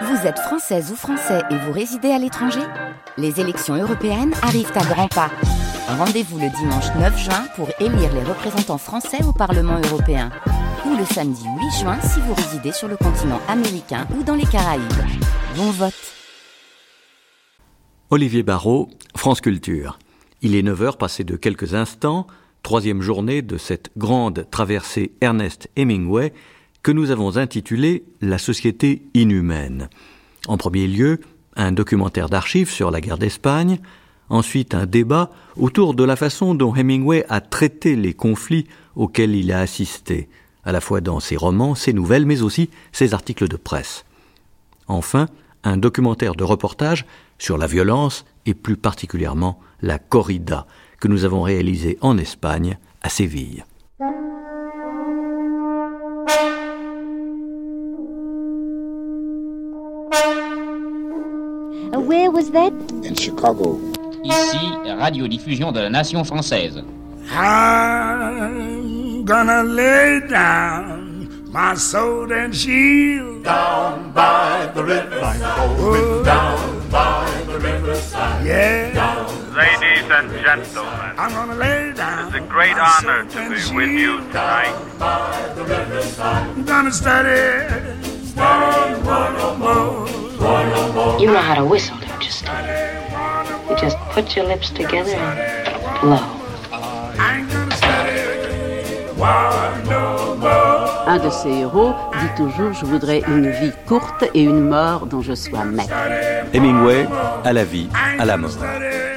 [0.00, 2.62] Vous êtes française ou français et vous résidez à l'étranger
[3.18, 5.30] Les élections européennes arrivent à grands pas.
[5.86, 10.30] Rendez-vous le dimanche 9 juin pour élire les représentants français au Parlement européen.
[10.86, 14.46] Ou le samedi 8 juin si vous résidez sur le continent américain ou dans les
[14.46, 14.82] Caraïbes.
[15.56, 15.92] Bon vote
[18.08, 19.98] Olivier Barrault, France Culture.
[20.40, 22.26] Il est 9h passé de quelques instants,
[22.62, 26.32] troisième journée de cette grande traversée Ernest Hemingway
[26.82, 29.88] que nous avons intitulée La société inhumaine.
[30.48, 31.20] En premier lieu,
[31.54, 33.78] un documentaire d'archives sur la guerre d'Espagne,
[34.28, 39.52] ensuite un débat autour de la façon dont Hemingway a traité les conflits auxquels il
[39.52, 40.28] a assisté,
[40.64, 44.04] à la fois dans ses romans, ses nouvelles, mais aussi ses articles de presse.
[44.88, 45.26] Enfin,
[45.62, 47.06] un documentaire de reportage
[47.38, 50.66] sur la violence et plus particulièrement la corrida
[50.98, 53.64] que nous avons réalisé en Espagne, à Séville.
[61.92, 62.72] Where was that?
[63.04, 63.78] In Chicago.
[64.24, 64.58] Ici,
[64.98, 66.82] radiodiffusion de la nation française.
[67.30, 75.40] I'm gonna lay down my sword and shield down by the riverside.
[75.78, 76.22] Oh.
[76.24, 78.46] Down by the riverside.
[78.46, 79.26] Yeah, Down.
[79.54, 82.28] Ladies and gentlemen, I'm gonna lay down.
[82.28, 84.74] it's a great my honor to be with you tonight.
[84.98, 86.48] By the riverside.
[86.56, 88.11] I'm gonna study,
[91.20, 92.48] You know how to whistle, don't you, Steve?
[93.68, 96.16] You just put your lips together and blow.
[96.72, 98.22] I ain't gonna study
[99.18, 101.04] one no more.
[101.06, 105.20] Un de ces héros dit toujours Je voudrais une vie courte et une mort dont
[105.20, 105.92] je sois maître.
[106.54, 107.06] Hemingway,
[107.44, 107.88] à la vie,
[108.18, 108.50] à la mort.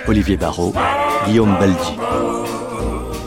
[0.07, 0.73] Olivier Barrault,
[1.25, 1.97] Guillaume Baldi.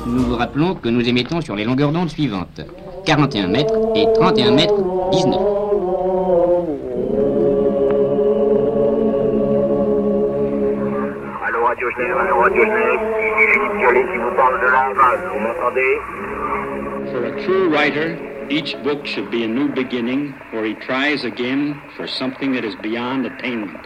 [0.07, 2.61] Nous vous rappelons que nous émettons sur les longueurs d'onde suivantes
[3.07, 4.75] 41 mètres et 31 mètres
[5.13, 5.58] 19.
[11.99, 15.99] Philippe Violet qui vous parle de la Havane, vous m'entendez?
[17.11, 18.17] For a true writer,
[18.49, 22.77] each book should be a new beginning where he tries again for something that is
[22.83, 23.81] beyond attainment.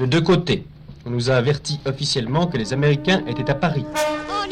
[0.00, 0.64] De deux côtés,
[1.06, 3.84] on nous a averti officiellement que les Américains étaient à Paris.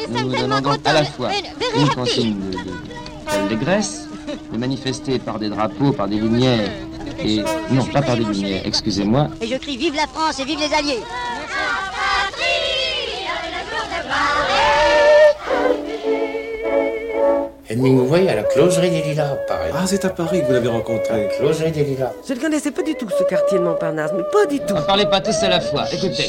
[0.08, 1.30] Nous nous demandons à la fois
[1.76, 4.08] une consigne de, de, de Grèce,
[4.52, 6.70] de manifester par des drapeaux, par des lumières,
[7.24, 7.44] et
[7.74, 10.72] non, pas par des lumières, excusez-moi, Et je crie Vive la France et vive les
[10.74, 11.00] Alliés
[17.70, 19.72] Hemingway à la closerie des Lilas, pareil.
[19.74, 21.28] Ah, c'est à Paris que vous l'avez rencontré.
[21.38, 22.10] Closerie des Lilas.
[22.28, 24.74] Je ne connaissais pas du tout ce quartier de Montparnasse, mais pas du tout.
[24.74, 25.84] ne parlez pas tous à la fois.
[25.90, 26.26] Écoutez,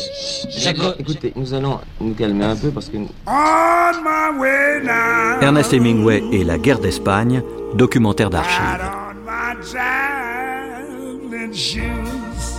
[0.49, 5.41] Jaco- écoutez, nous allons nous calmer un peu parce que On my way now.
[5.41, 7.41] Ernest Hemingway et la guerre d'Espagne,
[7.73, 8.79] documentaire d'archives.
[11.53, 12.57] On my traveling shoes.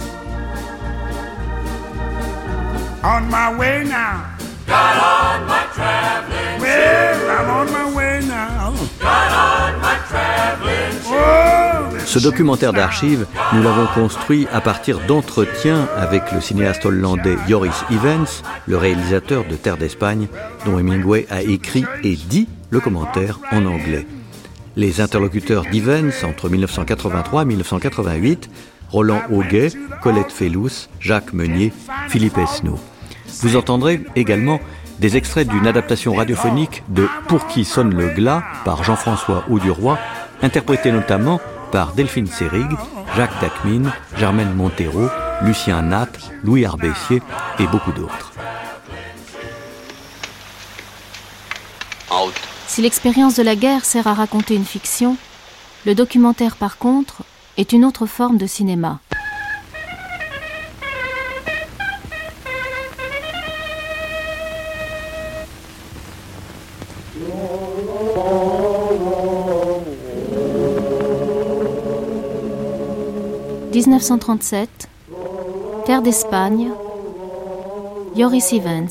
[3.02, 4.24] On my way now.
[4.66, 8.72] Got on my traveling Well, I'm on my way now.
[9.00, 16.32] Got on my traveling Oh, Ce documentaire d'archives, nous l'avons construit à partir d'entretiens avec
[16.32, 18.26] le cinéaste hollandais Joris Evans,
[18.66, 20.28] le réalisateur de Terre d'Espagne,
[20.64, 24.06] dont Hemingway a écrit et dit le commentaire en anglais.
[24.76, 28.50] Les interlocuteurs d'Evans entre 1983 et 1988,
[28.90, 29.70] Roland Auguet,
[30.02, 31.72] Colette Fellous, Jacques Meunier,
[32.08, 32.78] Philippe Esnault.
[33.42, 34.60] Vous entendrez également
[35.00, 39.98] des extraits d'une adaptation radiophonique de Pour qui sonne le glas par Jean-François Auduroy,
[40.42, 41.40] interprété notamment
[41.72, 42.68] par Delphine Seyrig,
[43.16, 45.08] Jacques Dacmine, Germaine Montero,
[45.42, 46.08] Lucien Nat,
[46.44, 47.20] Louis Arbessier
[47.58, 48.32] et beaucoup d'autres.
[52.66, 55.16] Si l'expérience de la guerre sert à raconter une fiction,
[55.86, 57.22] le documentaire par contre
[57.56, 59.00] est une autre forme de cinéma.
[73.74, 74.88] «1937,
[75.84, 76.70] Terre d'Espagne,
[78.16, 78.88] Joris Evans.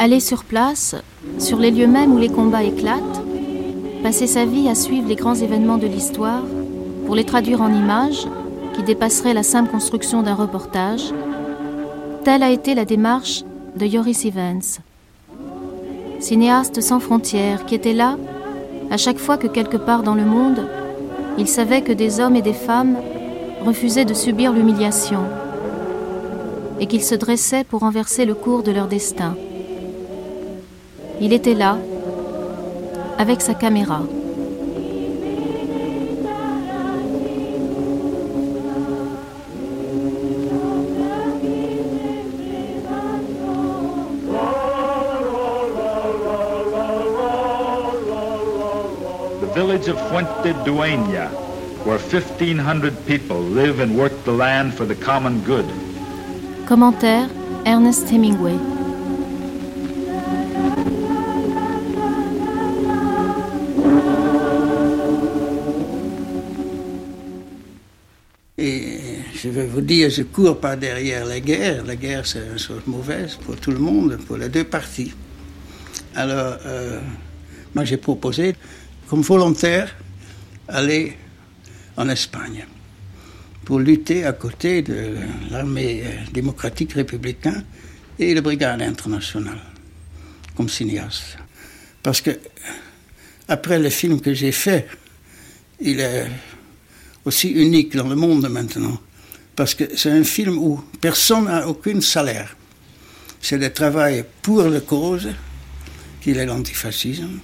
[0.00, 0.94] Aller sur place,
[1.38, 3.22] sur les lieux mêmes où les combats éclatent,
[4.04, 6.44] passer sa vie à suivre les grands événements de l'histoire,
[7.04, 8.28] pour les traduire en images
[8.74, 11.12] qui dépasseraient la simple construction d'un reportage,
[12.22, 13.42] telle a été la démarche
[13.74, 14.62] de Joris Evans.
[16.20, 18.16] cinéaste sans frontières, qui était là,
[18.92, 20.68] à chaque fois que quelque part dans le monde,
[21.38, 22.98] il savait que des hommes et des femmes
[23.64, 25.24] refusaient de subir l'humiliation
[26.78, 29.34] et qu'ils se dressaient pour renverser le cours de leur destin.
[31.20, 31.76] Il était là,
[33.18, 34.02] avec sa caméra.
[49.58, 51.28] village of Fuente Dueña,
[51.84, 55.66] where 1,500 people live and work the land for the common good.
[56.66, 57.28] Commentaire
[57.66, 58.77] Ernest Hemingway.
[69.60, 71.84] Vais vous dire, je cours pas derrière la guerre.
[71.84, 75.12] La guerre, c'est une chose mauvaise pour tout le monde, pour les deux parties.
[76.14, 77.00] Alors, euh,
[77.74, 78.54] moi, j'ai proposé
[79.08, 79.94] comme volontaire
[80.68, 81.16] aller
[81.96, 82.66] en Espagne
[83.64, 85.16] pour lutter à côté de
[85.50, 87.64] l'armée démocratique républicaine
[88.18, 89.60] et la brigade internationale
[90.56, 91.38] comme cinéaste.
[92.02, 92.30] Parce que
[93.48, 94.86] après le film que j'ai fait,
[95.80, 96.26] il est
[97.24, 98.98] aussi unique dans le monde maintenant.
[99.58, 102.56] Parce que c'est un film où personne n'a aucun salaire.
[103.40, 105.30] C'est le travail pour la cause,
[106.20, 107.40] qui est l'antifascisme,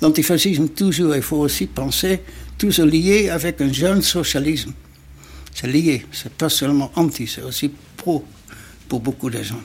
[0.00, 2.22] L'antifascisme, toujours, il faut aussi penser,
[2.56, 4.72] toujours lié avec un jeune socialisme.
[5.54, 8.24] C'est lié, c'est pas seulement anti, c'est aussi pro
[8.88, 9.62] pour beaucoup de gens.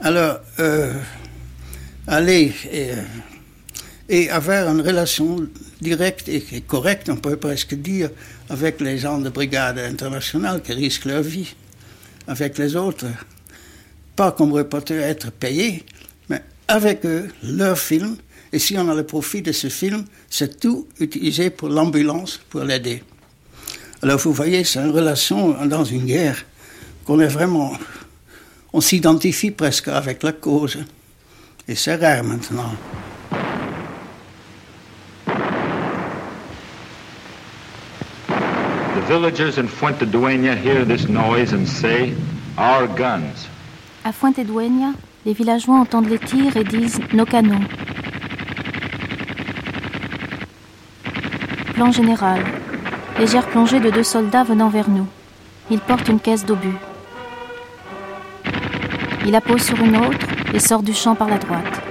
[0.00, 0.92] Alors, euh,
[2.08, 3.02] aller et, euh,
[4.08, 5.46] et, avoir une relation
[5.80, 8.10] directe et, correcte, on peut presque dire,
[8.48, 11.54] avec les gens de brigade internationale qui risquent leur vie,
[12.26, 13.06] avec les autres.
[14.16, 15.84] Pas comme reporter être payés,
[16.28, 18.16] mais avec eux, leur film,
[18.52, 22.62] et si on a le profit de ce film, c'est tout utilisé pour l'ambulance, pour
[22.62, 23.02] l'aider.
[24.02, 26.44] Alors vous voyez, c'est une relation dans une guerre
[27.04, 27.76] qu'on est vraiment...
[28.72, 30.78] On s'identifie presque avec la cause.
[31.66, 32.72] Et c'est rare maintenant.
[39.08, 42.14] Villagers in Fuentedueña hear this noise and say,
[42.58, 43.48] Our guns.
[44.04, 44.92] À Fuentedueña,
[45.24, 47.64] les villageois entendent les tirs et disent nos canons.
[51.72, 52.44] Plan général.
[53.18, 55.06] Légère plongée de deux soldats venant vers nous.
[55.70, 56.76] Ils portent une caisse d'obus.
[59.24, 61.87] Il la pose sur une autre et sort du champ par la droite.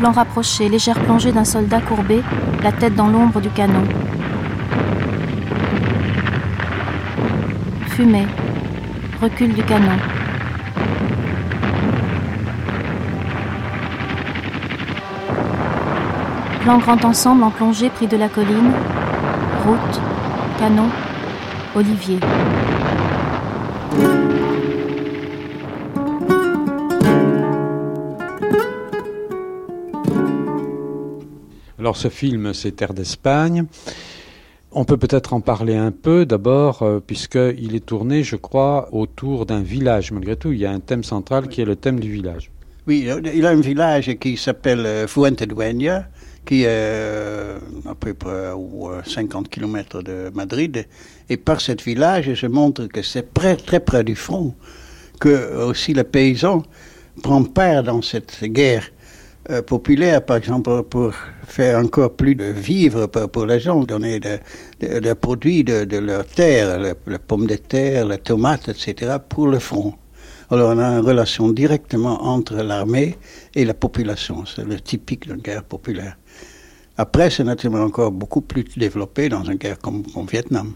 [0.00, 2.22] Plan rapproché, légère plongée d'un soldat courbé,
[2.62, 3.82] la tête dans l'ombre du canon.
[7.88, 8.26] Fumée.
[9.20, 9.98] Recul du canon.
[16.62, 18.72] Plan grand ensemble en plongée pris de la colline.
[19.66, 20.00] Route,
[20.58, 20.88] canon,
[21.74, 22.20] olivier.
[31.80, 33.64] Alors ce film, c'est Terre d'Espagne.
[34.70, 39.46] On peut peut-être en parler un peu d'abord, euh, puisqu'il est tourné, je crois, autour
[39.46, 40.12] d'un village.
[40.12, 42.50] Malgré tout, il y a un thème central qui est le thème du village.
[42.86, 46.06] Oui, il y a un village qui s'appelle euh, Fuentedueña,
[46.44, 47.58] qui est euh,
[47.88, 48.56] à peu près à
[49.02, 50.86] 50 km de Madrid.
[51.30, 54.54] Et par ce village, je montre que c'est très, très près du front,
[55.18, 56.62] que aussi les paysans
[57.22, 58.84] prennent part dans cette guerre
[59.50, 61.12] euh, populaire, par exemple, pour
[61.46, 64.38] faire encore plus de vivres pour, les gens, donner des
[64.80, 69.48] de, de produits de, de, leur terre, les, pommes de terre, les tomates, etc., pour
[69.48, 69.94] le front.
[70.50, 73.16] Alors on a une relation directement entre l'armée
[73.54, 74.44] et la population.
[74.46, 76.16] C'est le typique d'une guerre populaire.
[76.96, 80.72] Après, c'est naturellement encore beaucoup plus développé dans une guerre comme au Vietnam.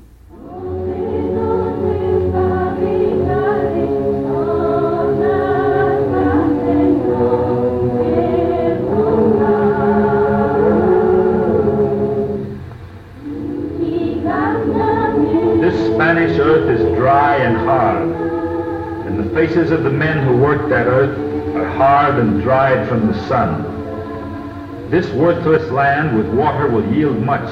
[19.34, 21.18] Faces of the men who work that earth
[21.56, 24.90] are hard and dried from the sun.
[24.90, 27.50] This worthless land with water will yield much.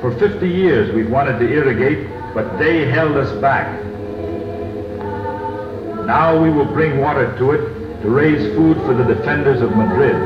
[0.00, 3.68] For 50 years we've wanted to irrigate, but they held us back.
[6.06, 10.16] Now we will bring water to it to raise food for the defenders of Madrid.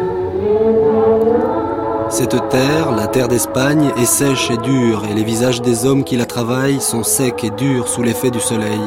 [2.10, 6.16] Cette terre, la terre d'Espagne, est sèche et dure, et les visages des hommes qui
[6.16, 8.80] la travaillent sont secs et durs sous l'effet du soleil.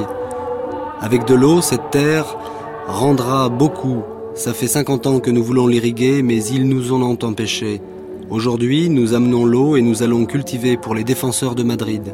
[0.99, 2.25] Avec de l'eau, cette terre
[2.87, 4.01] rendra beaucoup.
[4.33, 7.81] Ça fait 50 ans que nous voulons l'irriguer, mais ils nous en ont empêché.
[8.31, 12.13] Aujourd'hui, nous amenons l'eau et nous allons cultiver pour les défenseurs de Madrid.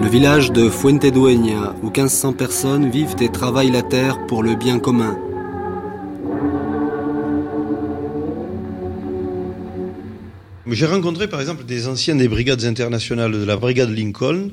[0.00, 4.78] Le village de Fuentedueña, où 1500 personnes vivent et travaillent la terre pour le bien
[4.78, 5.18] commun.
[10.66, 14.50] J'ai rencontré par exemple des anciens des brigades internationales de la brigade Lincoln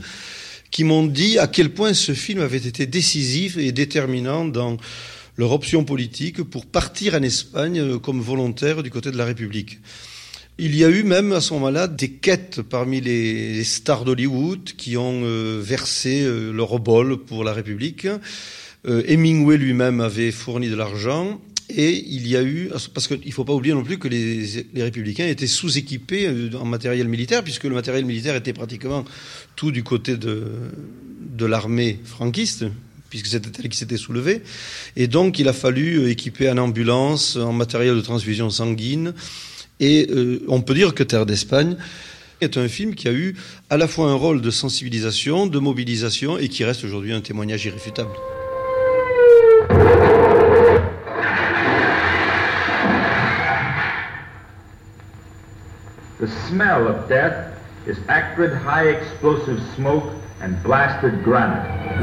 [0.72, 4.78] qui m'ont dit à quel point ce film avait été décisif et déterminant dans
[5.38, 9.80] leur option politique pour partir en Espagne comme volontaire du côté de la République.
[10.64, 14.96] Il y a eu même à ce moment-là des quêtes parmi les, stars d'Hollywood qui
[14.96, 18.06] ont euh, versé euh, leur bol pour la République.
[18.86, 21.42] Euh, Hemingway lui-même avait fourni de l'argent.
[21.70, 24.68] Et il y a eu, parce qu'il ne faut pas oublier non plus que les,
[24.76, 29.06] républicains étaient sous-équipés en matériel militaire, puisque le matériel militaire était pratiquement
[29.56, 32.66] tout du côté de l'armée franquiste,
[33.12, 34.42] puisque c'était elle qui s'était soulevée.
[34.96, 39.14] Et donc il a fallu équiper en ambulance, en matériel de transfusion sanguine,
[39.80, 41.76] et euh, on peut dire que Terre d'Espagne
[42.40, 43.36] est un film qui a eu
[43.70, 47.66] à la fois un rôle de sensibilisation, de mobilisation et qui reste aujourd'hui un témoignage
[47.66, 48.12] irréfutable.
[56.20, 57.52] The smell of death
[57.88, 60.21] is acrid high explosive smoke.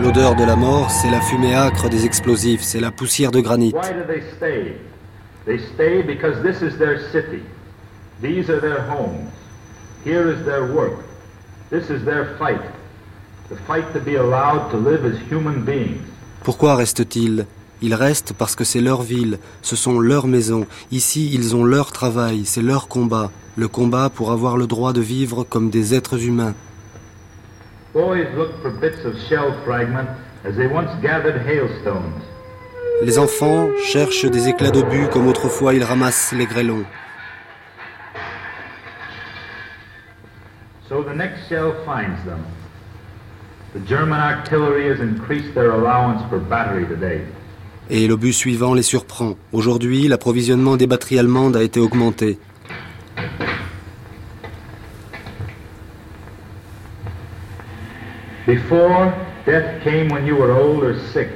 [0.00, 3.72] L'odeur de la mort, c'est la fumée âcre des explosifs, c'est la poussière de granit.
[3.72, 4.76] Why do they stay?
[5.44, 7.42] They stay because this is their city.
[8.22, 9.30] These are their homes.
[10.04, 11.04] Here is their work.
[11.70, 12.62] This is their fight.
[13.50, 16.00] The fight to be allowed to live as human beings.
[16.44, 17.46] Pourquoi restent-ils?
[17.80, 20.66] Ils restent parce que c'est leur ville, ce sont leurs maisons.
[20.90, 23.30] Ici, ils ont leur travail, c'est leur combat.
[23.56, 26.54] Le combat pour avoir le droit de vivre comme des êtres humains.
[33.02, 36.84] Les enfants cherchent des éclats d'obus comme autrefois ils ramassent les grêlons.
[40.88, 42.44] So the next shell finds them.
[43.74, 47.22] The German artillery has increased their allowance for battery today.
[47.90, 49.36] Et l'obus suivant les surprend.
[49.52, 52.38] Aujourd'hui, l'approvisionnement des batteries allemandes a été augmenté.
[58.48, 59.14] Before,
[59.44, 61.28] death came when you were old or sick.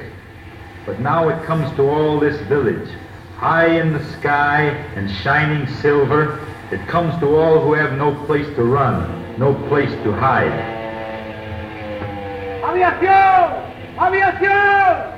[0.83, 2.89] But now it comes to all this village,
[3.37, 6.39] high in the sky and shining silver.
[6.71, 10.49] It comes to all who have no place to run, no place to hide.
[12.63, 13.61] ¡Aviación!
[13.95, 15.13] ¡Aviación!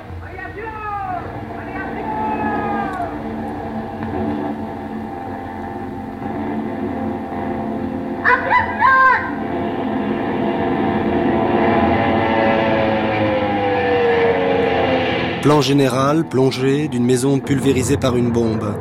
[15.46, 18.74] Plan général, plongée d'une maison pulvérisée par une bombe.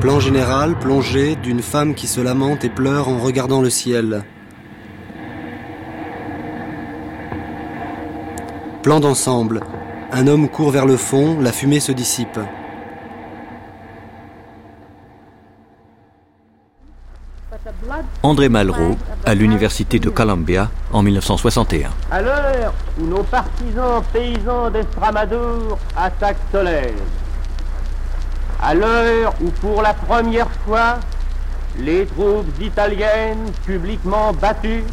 [0.00, 4.24] Plan général, plongée d'une femme qui se lamente et pleure en regardant le ciel.
[8.82, 9.60] Plan d'ensemble.
[10.12, 12.40] Un homme court vers le fond, la fumée se dissipe.
[18.22, 18.96] André Malraux,
[19.26, 21.90] à l'université de Columbia en 1961.
[22.10, 26.92] À l'heure où nos partisans paysans d'Estramadour attaquent Tolède,
[28.62, 30.98] à l'heure où pour la première fois
[31.78, 34.84] les troupes italiennes publiquement battues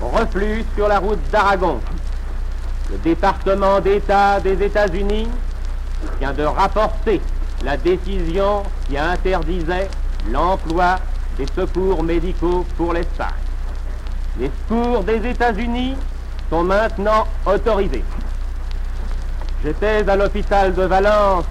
[0.00, 1.80] refluent sur la route d'Aragon,
[2.90, 5.28] le département d'État des États-Unis
[6.18, 7.20] vient de rapporter
[7.64, 9.88] la décision qui interdisait
[10.30, 10.98] l'emploi
[11.36, 13.39] des secours médicaux pour l'Espagne.
[14.38, 15.96] Les secours des États-Unis
[16.48, 18.04] sont maintenant autorisés.
[19.64, 21.44] J'étais à l'hôpital de Valence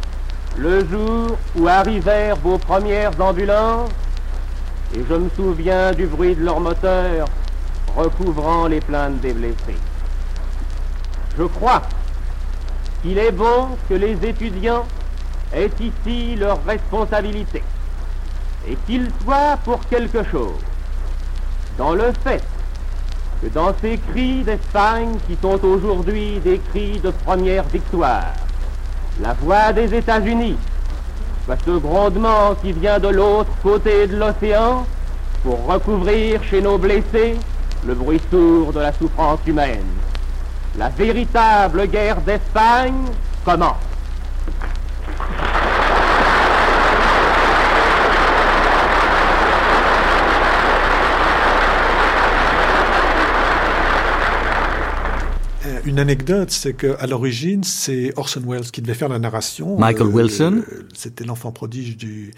[0.58, 3.92] le jour où arrivèrent vos premières ambulances
[4.96, 7.28] et je me souviens du bruit de leur moteur
[7.96, 9.78] recouvrant les plaintes des blessés.
[11.38, 11.82] Je crois
[13.02, 14.86] qu'il est bon que les étudiants
[15.54, 17.64] aient ici leur responsabilité
[18.68, 20.60] et qu'ils soient pour quelque chose
[21.78, 22.44] dans le fait
[23.42, 28.34] que dans ces cris d'Espagne qui sont aujourd'hui des cris de première victoire,
[29.22, 30.58] la voix des États-Unis
[31.50, 34.86] que ce grondement qui vient de l'autre côté de l'océan
[35.44, 37.36] pour recouvrir chez nos blessés
[37.88, 39.86] le bruit sourd de la souffrance humaine.
[40.78, 43.06] La véritable guerre d'Espagne
[43.44, 43.89] commence.
[55.90, 59.76] Une anecdote, c'est qu'à l'origine, c'est Orson Welles qui devait faire la narration.
[59.76, 60.64] Michael euh, Wilson.
[60.94, 62.32] C'était l'enfant prodige du,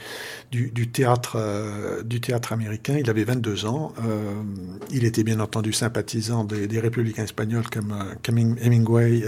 [0.54, 2.96] du, du théâtre, euh, du théâtre américain.
[2.98, 3.92] Il avait 22 ans.
[4.08, 4.42] Euh,
[4.90, 7.94] il était bien entendu sympathisant des, des républicains espagnols comme,
[8.24, 9.24] comme Hemingway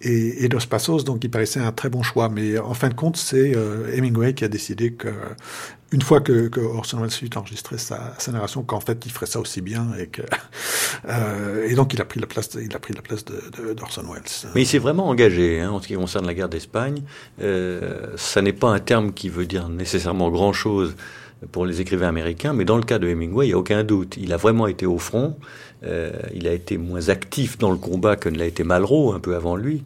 [0.00, 2.28] et, et, Dos Passos, donc il paraissait un très bon choix.
[2.30, 3.52] Mais en fin de compte, c'est
[3.94, 5.08] Hemingway qui a décidé que
[5.92, 9.26] une fois que, que Orson Welles eut enregistré sa, sa narration, qu'en fait il ferait
[9.26, 10.22] ça aussi bien et que
[11.08, 14.02] euh, et donc il a pris la place, il a pris la place de, d'Orson
[14.02, 14.52] Welles.
[14.54, 17.02] Mais il s'est vraiment engagé hein, en ce qui concerne la guerre d'Espagne.
[17.42, 20.94] Euh, ça n'est pas un terme qui veut dire nécessairement grand chose
[21.52, 24.16] pour les écrivains américains, mais dans le cas de Hemingway, il n'y a aucun doute.
[24.18, 25.36] Il a vraiment été au front.
[25.82, 29.20] Euh, il a été moins actif dans le combat que ne l'a été Malraux un
[29.20, 29.82] peu avant lui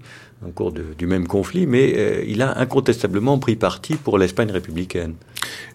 [0.47, 4.51] au cours de, du même conflit, mais euh, il a incontestablement pris parti pour l'Espagne
[4.51, 5.15] républicaine.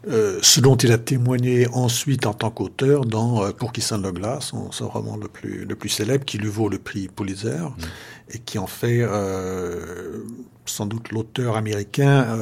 [0.07, 4.03] Euh, ce dont il a témoigné ensuite en tant qu'auteur dans euh, Pour qui sonne
[4.03, 7.49] le son, son, roman le plus, le plus célèbre, qui lui vaut le prix Pulitzer,
[7.49, 8.35] mmh.
[8.35, 10.23] et qui en fait euh,
[10.65, 12.37] sans doute l'auteur américain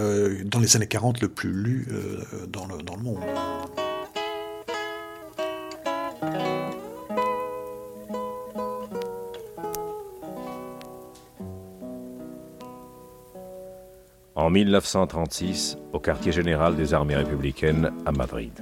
[0.46, 1.88] dans les années 40 le plus lu
[2.50, 3.20] dans, le, dans le monde.
[14.38, 18.54] En 1936 au quartier général des armées républicaines à Madrid.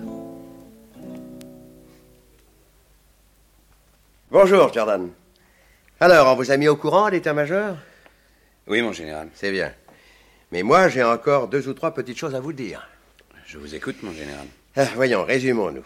[4.31, 5.09] Bonjour, Jordan.
[5.99, 7.75] Alors, on vous a mis au courant, l'état-major
[8.67, 9.27] Oui, mon général.
[9.33, 9.73] C'est bien.
[10.53, 12.87] Mais moi, j'ai encore deux ou trois petites choses à vous dire.
[13.45, 14.47] Je vous écoute, mon général.
[14.77, 15.85] Ah, voyons, résumons-nous.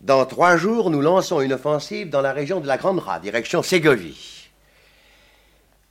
[0.00, 3.62] Dans trois jours, nous lançons une offensive dans la région de la Grande Rade, direction
[3.62, 4.35] Ségovie.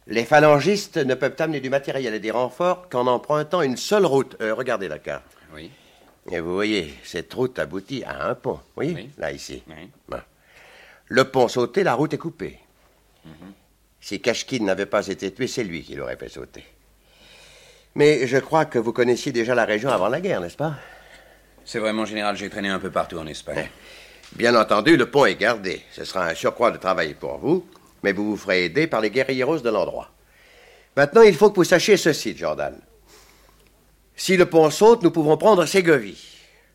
[0.08, 4.36] Les phalangistes ne peuvent amener du matériel et des renforts qu'en empruntant une seule route.
[4.40, 5.26] Euh, regardez la carte.
[5.54, 5.72] Oui.
[6.32, 8.60] Et vous voyez, cette route aboutit à un pont.
[8.78, 9.10] Oui, oui.
[9.18, 9.64] là, ici.
[9.68, 9.90] Oui.
[10.08, 10.22] Bon.
[11.08, 12.60] Le pont sauté, la route est coupée.
[13.26, 13.52] Mm -hmm.
[14.00, 16.64] Si Kashkin n'avait pas été tué, c'est lui qui l'aurait fait sauter.
[17.96, 20.76] Mais je crois que vous connaissiez déjà la région avant la guerre, n'est-ce pas?
[21.64, 23.70] C'est vrai, mon général, j'ai traîné un peu partout en Espagne.
[24.34, 25.82] Bien entendu, le pont est gardé.
[25.92, 27.66] Ce sera un surcroît de travail pour vous
[28.06, 30.12] mais vous vous ferez aider par les guerrilleros de l'endroit.
[30.96, 32.80] Maintenant, il faut que vous sachiez ceci, Jordan.
[34.16, 36.24] Si le pont saute, nous pouvons prendre Ségovie.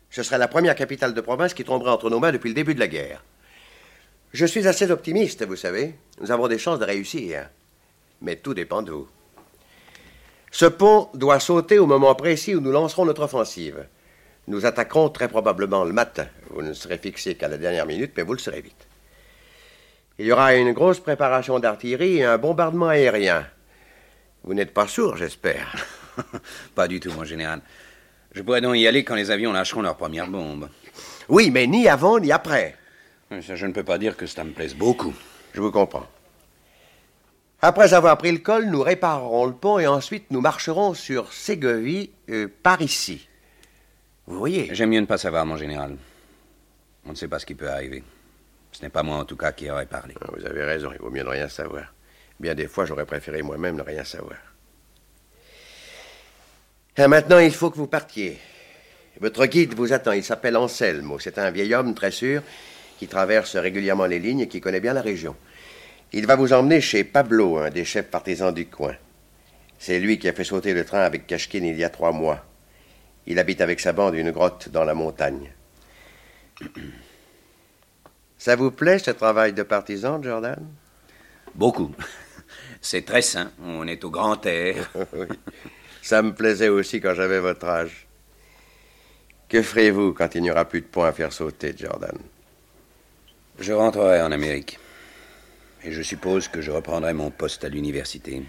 [0.09, 2.75] Ce serait la première capitale de province qui tomberait entre nos mains depuis le début
[2.75, 3.23] de la guerre.
[4.33, 5.95] Je suis assez optimiste, vous savez.
[6.19, 7.49] Nous avons des chances de réussir.
[8.21, 9.07] Mais tout dépend de vous.
[10.51, 13.87] Ce pont doit sauter au moment précis où nous lancerons notre offensive.
[14.47, 16.27] Nous attaquerons très probablement le matin.
[16.49, 18.90] Vous ne serez fixé qu'à la dernière minute, mais vous le serez vite.
[20.21, 23.43] Il y aura une grosse préparation d'artillerie et un bombardement aérien.
[24.43, 25.75] Vous n'êtes pas sourd, j'espère.
[26.75, 27.61] pas du tout, mon général.
[28.31, 30.69] Je pourrais donc y aller quand les avions lâcheront leur première bombe.
[31.27, 32.75] Oui, mais ni avant ni après.
[33.41, 35.15] Ça, je ne peux pas dire que ça me plaise beaucoup.
[35.55, 36.05] Je vous comprends.
[37.63, 42.11] Après avoir pris le col, nous réparerons le pont et ensuite nous marcherons sur Ségovie
[42.29, 43.27] euh, par ici.
[44.27, 45.97] Vous voyez J'aime mieux ne pas savoir, mon général.
[47.07, 48.03] On ne sait pas ce qui peut arriver.
[48.71, 50.15] Ce n'est pas moi, en tout cas, qui aurais parlé.
[50.21, 51.93] Ah, vous avez raison, il vaut mieux ne rien savoir.
[52.39, 54.39] Bien des fois, j'aurais préféré moi-même ne rien savoir.
[56.97, 58.37] Et maintenant, il faut que vous partiez.
[59.19, 60.13] Votre guide vous attend.
[60.13, 61.19] Il s'appelle Anselmo.
[61.19, 62.41] C'est un vieil homme, très sûr,
[62.97, 65.35] qui traverse régulièrement les lignes et qui connaît bien la région.
[66.13, 68.95] Il va vous emmener chez Pablo, un des chefs partisans du coin.
[69.79, 72.45] C'est lui qui a fait sauter le train avec Kashkin il y a trois mois.
[73.27, 75.51] Il habite avec sa bande une grotte dans la montagne.
[78.41, 80.65] Ça vous plaît, ce travail de partisan, Jordan?
[81.53, 81.93] Beaucoup.
[82.81, 83.51] C'est très sain.
[83.63, 84.91] On est au grand air.
[85.13, 85.27] oui.
[86.01, 88.07] Ça me plaisait aussi quand j'avais votre âge.
[89.47, 92.17] Que ferez-vous quand il n'y aura plus de pont à faire sauter, Jordan?
[93.59, 94.79] Je rentrerai en Amérique.
[95.83, 98.41] Et je suppose que je reprendrai mon poste à l'université.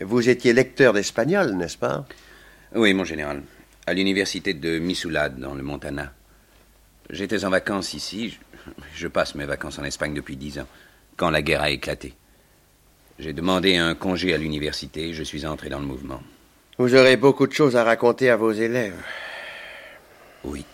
[0.00, 2.06] Vous étiez lecteur d'espagnol, n'est-ce pas?
[2.76, 3.42] Oui, mon général.
[3.88, 6.12] À l'université de Missoulade, dans le Montana.
[7.10, 8.30] J'étais en vacances ici.
[8.30, 8.51] Je
[9.08, 10.68] passe mes vacances en Espagne depuis dix ans,
[11.16, 12.14] quand la guerre a éclaté.
[13.18, 16.22] J'ai demandé un congé à l'université et je suis entré dans le mouvement.
[16.78, 19.00] Vous aurez beaucoup de choses à raconter à vos élèves.
[20.44, 20.64] Oui.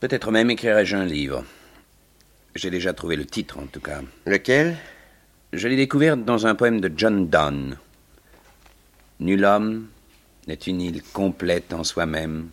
[0.00, 1.44] Peut-être même écrirai-je un livre.
[2.54, 4.00] J'ai déjà trouvé le titre, en tout cas.
[4.26, 4.76] Lequel?
[5.52, 7.76] Je l'ai découvert dans un poème de John Donne.
[9.18, 9.88] Nul homme
[10.46, 12.48] n'est une île complète en soi-même.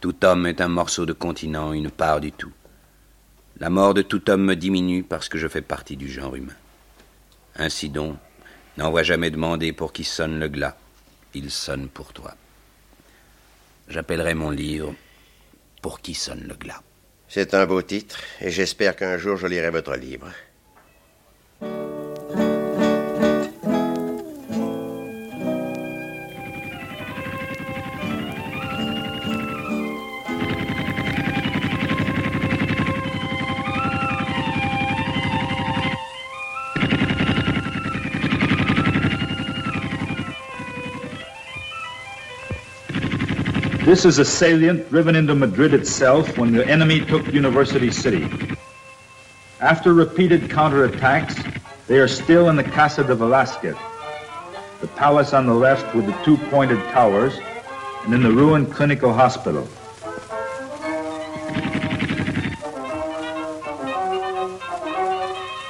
[0.00, 2.52] Tout homme est un morceau de continent, une part du tout.
[3.62, 6.56] La mort de tout homme me diminue parce que je fais partie du genre humain.
[7.54, 8.16] Ainsi donc,
[8.76, 10.76] n'envoie jamais demander pour qui sonne le glas.
[11.32, 12.34] Il sonne pour toi.
[13.86, 14.96] J'appellerai mon livre
[15.80, 16.82] Pour qui sonne le glas.
[17.28, 20.26] C'est un beau titre, et j'espère qu'un jour je lirai votre livre.
[43.92, 48.26] This is a salient driven into Madrid itself when the enemy took University City.
[49.60, 53.76] After repeated counterattacks, they are still in the Casa de Velasquez,
[54.80, 57.38] the palace on the left with the two pointed towers,
[58.04, 59.68] and in the ruined clinical hospital.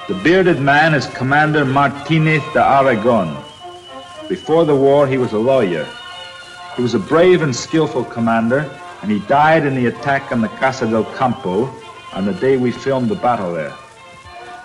[0.07, 3.37] The bearded man is Commander Martinez de Aragon.
[4.29, 5.89] Before the war, he was a lawyer.
[6.77, 8.65] He was a brave and skillful commander,
[9.03, 11.69] and he died in the attack on the Casa del Campo
[12.15, 13.75] on the day we filmed the battle there.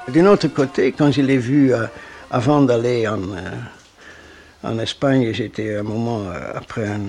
[0.07, 1.85] D'un autre côté, quand je l'ai vu euh,
[2.31, 3.51] avant d'aller en, euh,
[4.63, 7.01] en Espagne, j'étais un moment, euh, après un,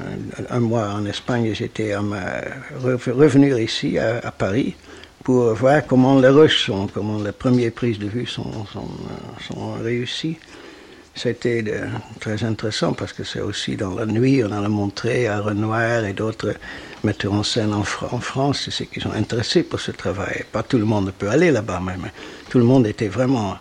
[0.50, 4.74] un, mois en Espagne, j'étais revenu ici à, à, Paris
[5.22, 8.88] pour voir comment les rushs sont, comment les premières prises de vue sont, sont,
[9.48, 10.38] sont réussies.
[11.18, 11.64] C'était
[12.20, 16.12] très intéressant parce que c'est aussi dans la nuit, on a montré à Renoir et
[16.12, 16.54] d'autres
[17.02, 20.44] metteurs en scène en, France, c'est ceux qui sont intéressés pour ce travail.
[20.52, 21.94] Pas tout le monde peut aller là-bas, mais
[22.48, 23.56] tout le monde était vraiment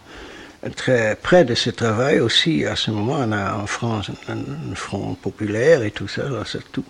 [0.75, 2.63] très près de ce travail aussi.
[2.63, 6.85] À ce moment, on a en France un, front populaire et tout ça, c'est tout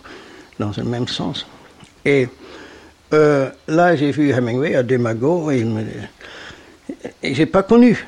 [0.59, 1.47] dans le même sens.
[2.03, 2.27] Et
[3.13, 5.65] euh, là, j'ai vu Hemingway à Demago et,
[7.23, 8.05] et j'ai pas connu.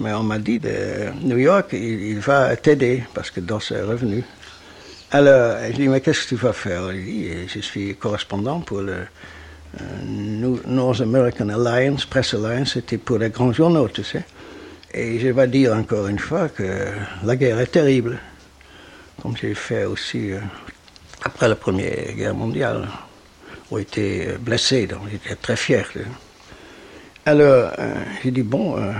[0.00, 4.24] Mais on m'a dit de New York, il, va t'aider parce que dans ses revenus.
[5.10, 6.92] Alors, je dis, mais qu'est-ce que tu vas faire?
[6.92, 9.06] Il dit, je suis correspondant pour le
[9.80, 14.24] euh, North American Alliance, Press Alliance, c'était pour les grands journaux, tu sais.
[14.92, 16.88] Et je vais dire encore une fois que
[17.24, 18.18] la guerre est terrible,
[19.22, 20.40] comme j'ai fait aussi euh,
[21.24, 22.88] après la Première Guerre mondiale,
[23.70, 25.88] où été blessé, donc j'étais très fier.
[27.26, 28.92] Alors, euh, j'ai dit, bon, euh,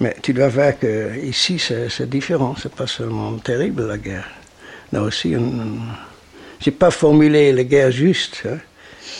[0.00, 4.28] mais tu dois voir que ici c'est différent, c'est pas seulement terrible la guerre.
[4.92, 5.34] Là aussi,
[6.60, 8.58] j'ai pas formulé les guerres justes hein,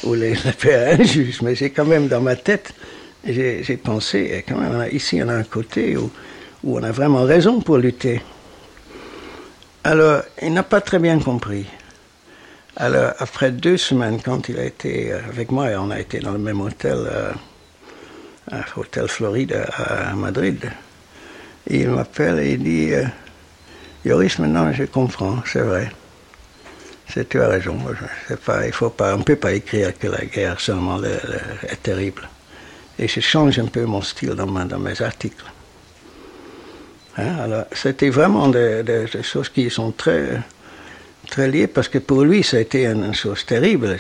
[0.05, 2.75] ou les, les paix injustes, mais j'ai quand même dans ma tête,
[3.25, 6.11] j'ai pensé, et quand même, ici on a un côté où,
[6.65, 8.21] on a vraiment raison pour lutter.
[9.85, 11.65] Alors, il n'a pas très bien compris.
[12.75, 16.33] Alors, après deux semaines, quand il a été avec moi, et on a été dans
[16.33, 17.31] le même hôtel, euh,
[18.51, 20.71] à Hôtel Floride à Madrid,
[21.69, 23.05] il m'appelle et il dit euh,
[24.05, 25.91] Yoris, maintenant je comprends, c'est vrai.
[27.09, 27.79] C'est, tu as raison.
[28.65, 31.83] Il faut pas, on ne peut pas écrire que la guerre seulement le, le, est
[31.83, 32.29] terrible.
[32.99, 35.45] Et je change un peu mon style dans, mes articles.
[37.19, 40.41] Hein, alors, c'était vraiment des, choses qui sont très,
[41.27, 43.97] très liées parce que pour lui, ça a été une, chose terrible.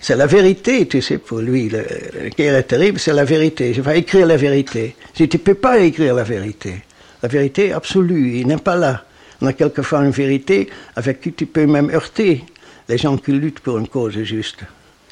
[0.00, 1.68] C'est la vérité, tu sais, pour lui.
[1.68, 3.72] La, la guerre est terrible, c'est la vérité.
[3.72, 4.96] Je vais écrire la vérité.
[5.14, 6.82] Si tu ne peux pas écrire la vérité,
[7.22, 9.04] la vérité absolue, il n'est pas là.
[9.40, 12.44] On a quelquefois une vérité avec qui tu peux même heurter
[12.88, 14.60] les gens qui luttent pour une cause juste.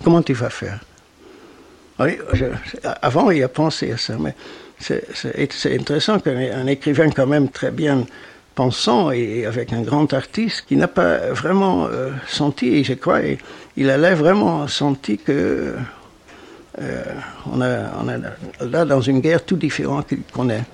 [0.02, 0.80] Comment tu vas faire?
[1.98, 2.46] Oui, je,
[3.02, 4.34] Avant, il a pensé à ça, mais
[4.78, 8.06] c'est intéressant qu'un écrivain quand même très bien
[8.54, 13.20] pensant et avec un grand artiste qui n'a pas vraiment euh, senti, et je crois,
[13.76, 15.74] il a vraiment senti que
[16.80, 17.02] euh,
[17.52, 18.18] on, a, on est
[18.60, 20.64] là dans une guerre tout différente qu'on est.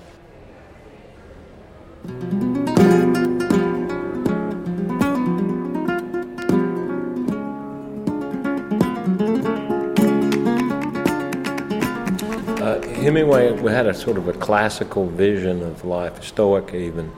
[12.60, 17.10] Uh, Hemingway had a sort of a classical vision of life, stoic even,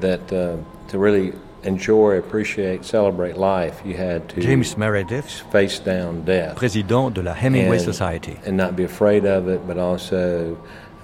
[0.00, 0.56] that uh,
[0.88, 1.32] to really
[1.64, 7.34] enjoy, appreciate, celebrate life, you had to James Meredith, face down death, président de la
[7.34, 10.56] Hemingway and, Society, and not be afraid of it, but also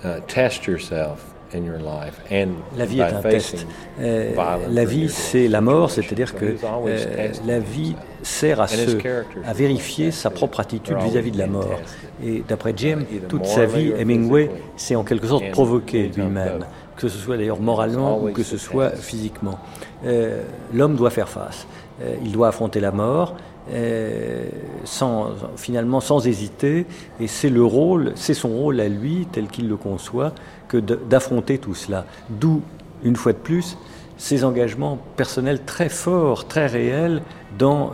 [0.04, 1.26] uh, test yourself.
[1.52, 3.66] In your life and la vie est un test.
[3.98, 4.36] Euh,
[4.68, 8.96] la vie, c'est la mort, c'est-à-dire que euh, la vie sert à, se,
[9.44, 11.80] à vérifier sa propre attitude vis-à-vis -vis de la mort.
[12.24, 16.66] Et d'après Jim, toute sa vie, Hemingway s'est en quelque sorte provoqué lui-même
[17.00, 19.58] que ce soit d'ailleurs moralement ou que ce soit physiquement.
[20.04, 20.42] Euh,
[20.74, 21.66] L'homme doit faire face.
[22.02, 23.34] Euh, il doit affronter la mort.
[23.72, 24.48] Euh,
[24.84, 26.86] sans, finalement sans hésiter,
[27.20, 30.32] et c'est le rôle, c'est son rôle à lui, tel qu'il le conçoit,
[30.66, 32.04] que d'affronter tout cela.
[32.30, 32.62] D'où,
[33.04, 33.76] une fois de plus,
[34.16, 37.22] ces engagements personnels très forts, très réels
[37.58, 37.92] dans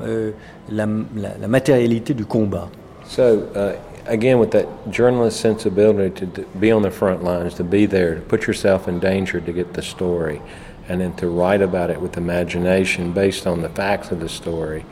[0.70, 2.68] la, la, la, matérialité du combat.
[3.06, 3.74] So, uh,
[4.06, 8.20] again, with that journalist sensibility to be on the front lines, to be there, to
[8.20, 10.40] put yourself in danger to get the story,
[10.88, 14.84] and then to write about it with imagination based on the facts of the story.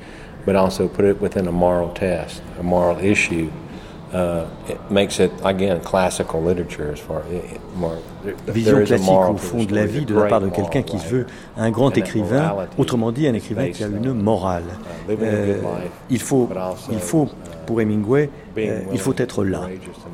[0.45, 3.51] but also put it within a moral test, a moral issue.
[4.15, 7.23] Uh, it makes it again classical literature as far
[7.77, 7.99] more,
[8.47, 11.27] Vision classique au fond de la vie de la part de quelqu'un qui se veut
[11.57, 14.63] un grand écrivain, autrement dit un écrivain qui a une morale.
[15.11, 15.57] Euh,
[16.11, 16.49] il faut,
[16.93, 17.29] il faut
[17.67, 19.63] pour Hemingway, euh, il faut être là.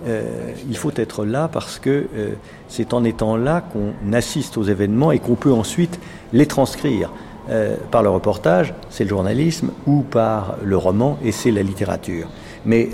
[0.06, 0.22] Euh,
[0.66, 2.30] il faut être là parce que euh,
[2.68, 6.00] c'est en étant là qu'on assiste aux événements et qu'on peut ensuite
[6.32, 7.10] les transcrire.
[7.48, 12.28] Euh, par le reportage, c'est le journalisme, ou par le roman, et c'est la littérature.
[12.64, 12.90] Mais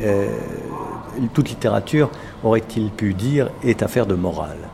[1.34, 2.10] toute littérature,
[2.42, 4.68] aurait-il pu dire, est affaire de morale.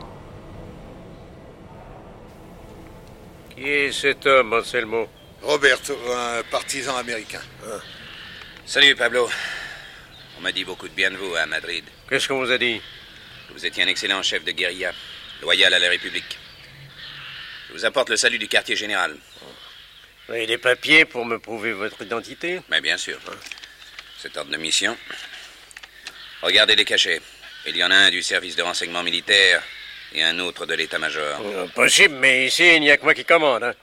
[3.55, 5.07] Qui est cet homme, Anselmo?
[5.41, 7.41] Roberto, un partisan américain.
[7.65, 7.79] Ah.
[8.65, 9.29] Salut, Pablo.
[10.37, 11.83] On m'a dit beaucoup de bien de vous à Madrid.
[12.09, 12.81] Qu'est-ce qu'on vous a dit?
[13.47, 14.91] Que vous étiez un excellent chef de guérilla,
[15.41, 16.37] loyal à la République.
[17.67, 19.15] Je vous apporte le salut du quartier général.
[20.27, 22.61] Vous avez des papiers pour me prouver votre identité?
[22.69, 23.19] Mais bien sûr.
[24.17, 24.95] C'est ordre de mission.
[26.43, 27.21] Regardez les cachets.
[27.65, 29.63] Il y en a un du service de renseignement militaire
[30.13, 31.39] et un autre de l'état-major.
[31.41, 33.63] Euh, possible, mais ici, il n'y a que moi qui commande.
[33.63, 33.73] Hein.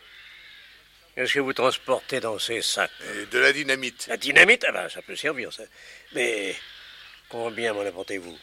[1.14, 2.90] Qu'est-ce que vous transportez dans ces sacs?
[3.02, 4.06] Euh, De la dynamite.
[4.08, 4.64] La dynamite?
[4.68, 5.62] Ah ben, ça peut servir, ça.
[6.12, 6.54] Mais
[7.30, 8.38] combien m'en apportez-vous?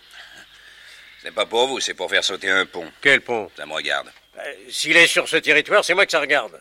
[1.22, 2.92] Ce n'est pas pour vous, c'est pour faire sauter un pont.
[3.02, 3.52] Quel pont?
[3.56, 4.12] Ça me regarde.
[4.36, 6.60] Ben, S'il est sur ce territoire, c'est moi que ça regarde.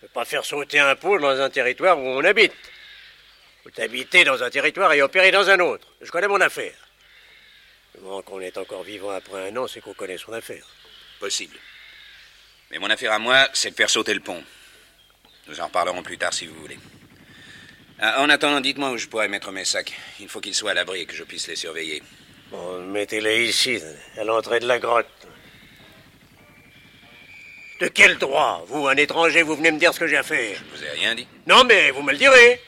[0.00, 2.52] Je ne pas faire sauter un pont dans un territoire où on habite.
[3.64, 5.86] Vous habitez dans un territoire et opérez dans un autre.
[6.00, 6.74] Je connais mon affaire.
[8.00, 10.66] Bon, qu'on est encore vivant après un an, c'est qu'on connaît son affaire.
[11.20, 11.56] Possible.
[12.70, 14.42] Mais mon affaire à moi, c'est de faire sauter le pont.
[15.46, 16.78] Nous en reparlerons plus tard si vous voulez.
[18.00, 19.92] Ah, en attendant, dites-moi où je pourrais mettre mes sacs.
[20.18, 22.02] Il faut qu'ils soient à l'abri et que je puisse les surveiller.
[22.50, 23.80] Bon, mettez-les ici,
[24.18, 25.06] à l'entrée de la grotte.
[27.80, 30.58] De quel droit Vous, un étranger, vous venez me dire ce que j'ai à faire?
[30.72, 31.26] Je vous ai rien dit.
[31.46, 32.60] Non, mais vous me le direz.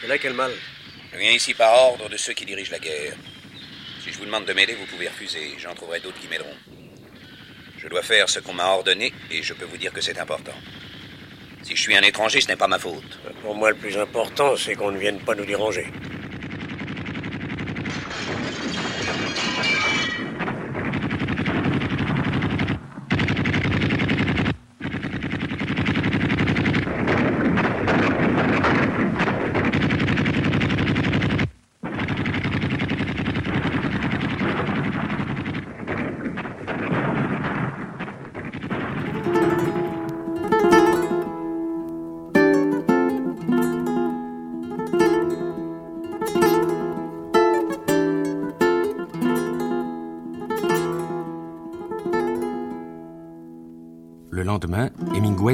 [0.00, 0.52] C'est là quel mal
[1.12, 3.14] Je viens ici par ordre de ceux qui dirigent la guerre.
[4.04, 5.54] Si je vous demande de m'aider, vous pouvez refuser.
[5.58, 6.54] J'en trouverai d'autres qui m'aideront.
[7.78, 10.54] Je dois faire ce qu'on m'a ordonné et je peux vous dire que c'est important.
[11.62, 13.18] Si je suis un étranger, ce n'est pas ma faute.
[13.42, 15.86] Pour moi, le plus important, c'est qu'on ne vienne pas nous déranger.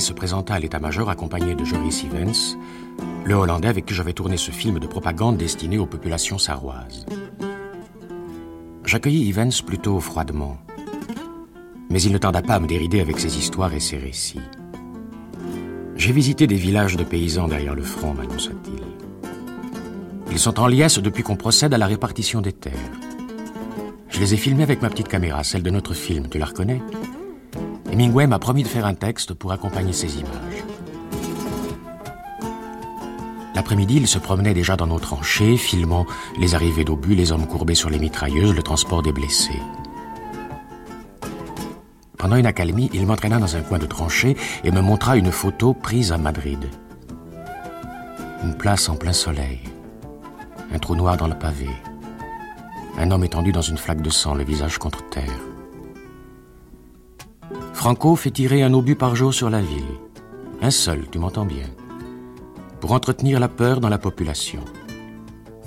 [0.01, 2.35] Se présenta à l'état-major accompagné de Joris Evans,
[3.25, 7.05] le Hollandais avec qui j'avais tourné ce film de propagande destiné aux populations sarroises.
[8.85, 10.57] J'accueillis Evans plutôt froidement,
[11.91, 14.41] mais il ne tarda pas à me dérider avec ses histoires et ses récits.
[15.95, 18.83] J'ai visité des villages de paysans derrière le front, m'annonça-t-il.
[20.33, 22.73] Ils sont en liesse depuis qu'on procède à la répartition des terres.
[24.09, 26.81] Je les ai filmés avec ma petite caméra, celle de notre film, tu la reconnais?
[27.93, 30.65] Hemingway m'a promis de faire un texte pour accompagner ces images.
[33.55, 36.07] L'après-midi, il se promenait déjà dans nos tranchées, filmant
[36.39, 39.61] les arrivées d'obus, les hommes courbés sur les mitrailleuses, le transport des blessés.
[42.17, 45.75] Pendant une accalmie, il m'entraîna dans un coin de tranchée et me montra une photo
[45.75, 46.65] prise à Madrid.
[48.43, 49.61] Une place en plein soleil,
[50.73, 51.69] un trou noir dans le pavé,
[52.97, 55.52] un homme étendu dans une flaque de sang, le visage contre terre.
[57.73, 59.83] Franco fait tirer un obus par jour sur la ville.
[60.61, 61.67] Un seul, tu m'entends bien.
[62.81, 64.61] Pour entretenir la peur dans la population.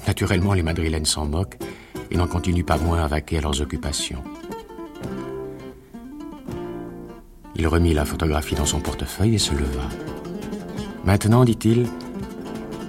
[0.07, 1.57] Naturellement, les Madrilènes s'en moquent
[2.11, 4.23] et n'en continuent pas moins à vaquer à leurs occupations.
[7.55, 9.89] Il remit la photographie dans son portefeuille et se leva.
[11.05, 11.87] Maintenant, dit-il,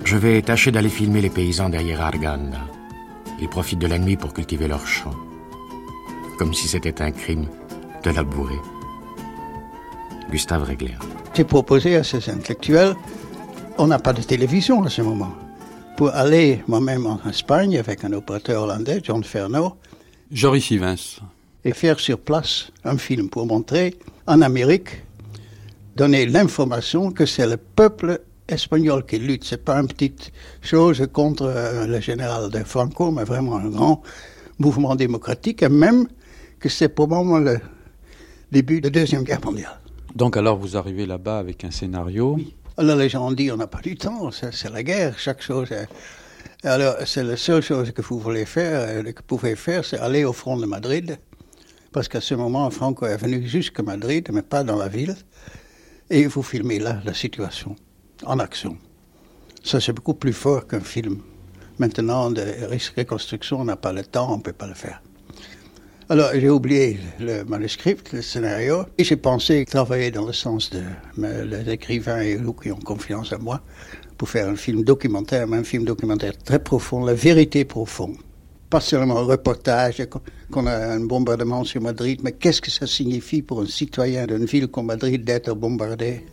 [0.05, 2.61] je vais tâcher d'aller filmer les paysans derrière Arganda.
[3.41, 5.15] Ils profitent de la nuit pour cultiver leurs champs.
[6.39, 7.47] Comme si c'était un crime
[8.05, 8.61] de la bourrée.
[10.31, 10.95] Gustave Régler.
[11.35, 12.95] J'ai proposé à ces intellectuels,
[13.79, 15.33] on n'a pas de télévision à ce moment,
[15.97, 19.77] pour aller moi-même en Espagne avec un opérateur hollandais, John Fernot.
[20.31, 21.21] Joris Ivens.
[21.65, 23.95] Et faire sur place un film pour montrer
[24.27, 25.03] en Amérique,
[25.97, 29.45] donner l'information que c'est le peuple espagnol qui lutte.
[29.45, 34.03] C'est pas une petite chose contre euh, le général de Franco, mais vraiment un grand
[34.59, 36.07] mouvement démocratique, et même
[36.59, 37.59] que c'est probablement le
[38.53, 39.79] début de la Deuxième Guerre mondiale.
[40.17, 42.39] Donc alors vous arrivez là-bas avec un scénario.
[42.79, 45.69] Alors les gens ont dit on n'a pas du temps, c'est la guerre, chaque chose.
[46.65, 49.99] Alors c'est la seule chose que vous voulez faire, euh, que vous pouvez faire, c'est
[49.99, 51.19] aller au front de Madrid,
[51.93, 55.15] parce qu'à ce moment Franco est venu jusqu'à Madrid, mais pas dans la ville,
[56.09, 57.77] et vous filmez là la situation
[58.25, 58.79] en action.
[59.63, 61.19] Ça c'est beaucoup plus fort qu'un film.
[61.79, 62.43] Maintenant, de
[62.97, 65.03] reconstruction, on n'a pas le temps, on ne peut pas le faire.
[66.09, 70.83] Alors, j'ai oublié le manuscrit, le scénario, et j'ai pensé travailler dans le sens de
[71.19, 73.61] les écrivains et nous qui ont confiance en moi
[74.17, 78.19] pour faire un film documentaire, mais un film documentaire très profond, la vérité profonde.
[78.71, 80.07] Pas seulement un reportage,
[80.53, 84.45] qu'on a un bombardement sur Madrid, mais qu'est-ce que ça signifie pour un citoyen d'une
[84.45, 86.25] ville comme Madrid d'être bombardé?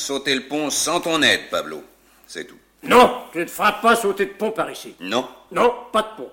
[0.00, 1.84] Sauter le pont sans ton aide, Pablo.
[2.26, 2.58] C'est tout.
[2.82, 4.94] Non, tu ne feras pas sauter de pont par ici.
[5.00, 5.28] Non.
[5.52, 6.30] Non, pas de pont.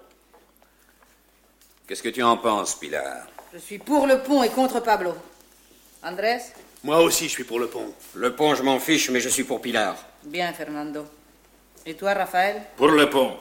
[1.88, 3.27] Qu'est-ce que tu en penses, Pilar?
[3.53, 5.15] Je suis pour le pont et contre Pablo.
[6.03, 6.41] Andrés?
[6.84, 7.93] Moi aussi, je suis pour le pont.
[8.13, 9.95] Le pont, je m'en fiche, mais je suis pour Pilar.
[10.23, 11.06] Bien, Fernando.
[11.86, 12.62] Et toi, Raphaël?
[12.75, 13.36] Pour le pont.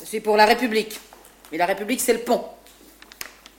[0.00, 1.00] Je suis pour la République.
[1.52, 2.44] Et la République, c'est le pont.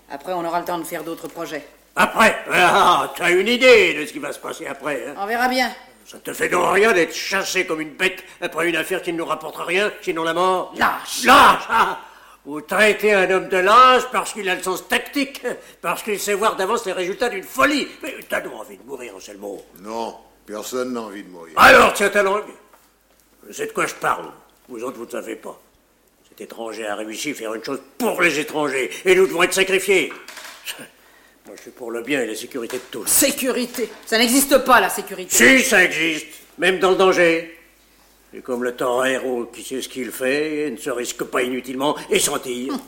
[0.09, 1.65] Après, on aura le temps de faire d'autres projets.
[1.99, 5.07] Après Ah, tu as une idée de ce qui va se passer après.
[5.07, 5.71] Hein On verra bien.
[6.05, 9.17] Ça te fait donc rien d'être chassé comme une bête après une affaire qui ne
[9.17, 11.99] nous rapportera rien, sinon la mort Lâche Lâche ah
[12.45, 15.41] Vous traitez un homme de lâche parce qu'il a le sens tactique,
[15.81, 17.87] parce qu'il sait voir d'avance les résultats d'une folie.
[18.03, 19.61] Mais t'as donc envie de mourir, c'est le mot.
[19.81, 21.53] Non, personne n'a envie de mourir.
[21.57, 22.43] Alors, tiens ta langue.
[23.51, 24.27] C'est de quoi je parle.
[24.69, 25.59] Vous autres, vous ne savez pas.
[26.29, 29.53] Cet étranger a réussi à faire une chose pour les étrangers, et nous devons être
[29.53, 30.13] sacrifiés.
[31.47, 33.07] Moi, je suis pour le bien et la sécurité de tous.
[33.07, 35.33] Sécurité Ça n'existe pas, la sécurité.
[35.33, 36.27] Si, ça existe.
[36.57, 37.57] Même dans le danger.
[38.33, 41.95] Et comme le torero qui sait ce qu'il fait, et ne se risque pas inutilement
[42.09, 42.73] et tir.
[42.73, 42.79] Hum.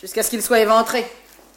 [0.00, 1.04] Jusqu'à ce qu'il soit éventré.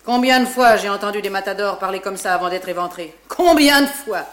[0.03, 3.87] Combien de fois j'ai entendu des matadors parler comme ça avant d'être éventrés Combien de
[3.87, 4.25] fois?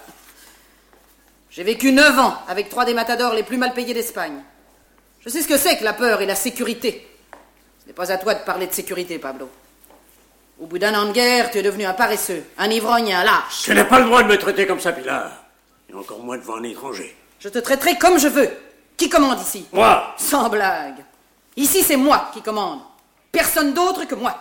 [1.50, 4.42] J'ai vécu neuf ans avec trois des matadors les plus mal payés d'Espagne.
[5.20, 7.06] Je sais ce que c'est que la peur et la sécurité.
[7.82, 9.50] Ce n'est pas à toi de parler de sécurité, Pablo.
[10.60, 13.62] Au bout d'un an de guerre, tu es devenu un paresseux, un ivrogne, un lâche.
[13.62, 15.30] Tu n'as pas le droit de me traiter comme ça, Pilar.
[15.88, 17.16] Et encore moins devant un étranger.
[17.38, 18.50] Je te traiterai comme je veux.
[18.96, 19.66] Qui commande ici?
[19.72, 21.04] Moi Sans blague.
[21.56, 22.80] Ici, c'est moi qui commande.
[23.30, 24.36] Personne d'autre que moi.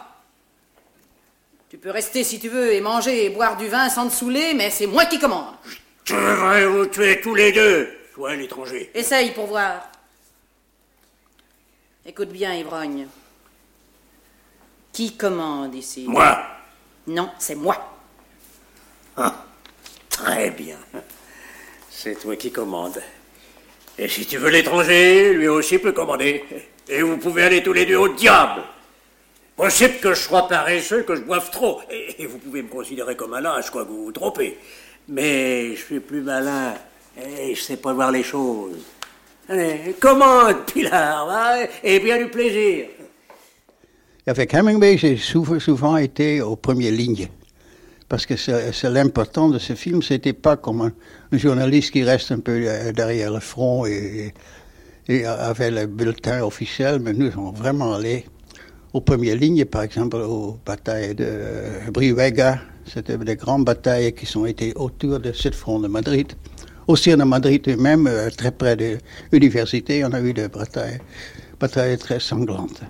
[1.69, 4.53] Tu peux rester si tu veux et manger et boire du vin sans te saouler,
[4.55, 5.53] mais c'est moi qui commande.
[6.05, 8.89] Je vais vous tuer tous les deux, toi et l'étranger.
[8.95, 9.89] Essaye pour voir.
[12.05, 13.07] Écoute bien, ivrogne.
[14.97, 16.05] Qui commande ici?
[16.07, 16.39] Moi.
[17.05, 17.77] Non, c'est moi.
[19.15, 19.45] Ah,
[20.09, 20.79] très bien.
[21.91, 22.99] C'est toi qui commandes.
[23.99, 26.43] Et si tu veux l'étranger, lui aussi peut commander.
[26.89, 28.63] Et vous pouvez aller tous les deux au diable.
[29.55, 31.79] Possible que je sois paresseux, que je boive trop.
[31.91, 34.57] Et vous pouvez me considérer comme un lâche, quoi que vous vous trompez.
[35.09, 36.73] Mais je suis plus malin.
[37.23, 38.83] Et je sais pas voir les choses.
[39.47, 42.87] Allez, commande, Pilar, hein, et bien du plaisir.
[44.29, 47.29] Avec Hemingway, j'ai souvent, été aux premières lignes.
[48.09, 50.91] Parce que c'est l'important de ce film, c'était pas comme un,
[51.37, 52.59] journaliste qui reste un peu
[52.93, 54.33] derrière le front et,
[55.07, 58.25] et avait le bulletin officiel, mais nous sommes vraiment allés
[58.91, 62.59] aux premières lignes, par exemple aux batailles de Brihuega.
[62.85, 66.33] C'était des grandes batailles qui sont été autour de ce front de Madrid.
[66.87, 68.97] Aussi en Madrid même, très près de
[69.31, 72.81] l'université, on a eu des batailles très sanglantes.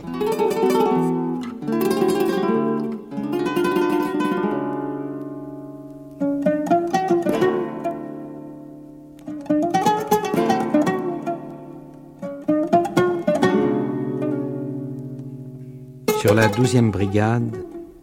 [16.27, 17.55] Sur la 12e brigade,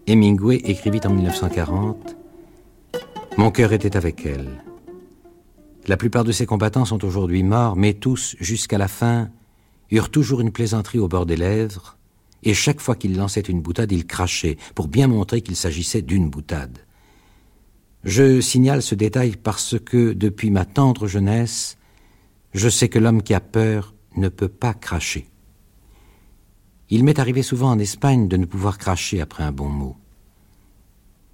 [0.07, 2.17] Hemingway écrivit en 1940
[3.37, 4.63] Mon cœur était avec elle.
[5.87, 9.29] La plupart de ses combattants sont aujourd'hui morts, mais tous, jusqu'à la fin,
[9.91, 11.99] eurent toujours une plaisanterie au bord des lèvres,
[12.43, 16.31] et chaque fois qu'il lançait une boutade, il crachait, pour bien montrer qu'il s'agissait d'une
[16.31, 16.79] boutade.
[18.05, 21.77] Je signale ce détail parce que, depuis ma tendre jeunesse,
[22.55, 25.29] je sais que l'homme qui a peur ne peut pas cracher.
[26.91, 29.97] Il m'est arrivé souvent en Espagne de ne pouvoir cracher après un bon mot.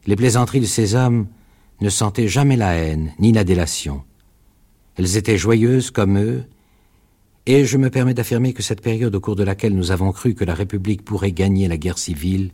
[0.06, 1.26] Les plaisanteries de ces hommes
[1.80, 4.02] ne sentaient jamais la haine ni la délation.
[4.96, 6.44] Elles étaient joyeuses comme eux,
[7.46, 10.34] et je me permets d'affirmer que cette période au cours de laquelle nous avons cru
[10.34, 12.52] que la République pourrait gagner la guerre civile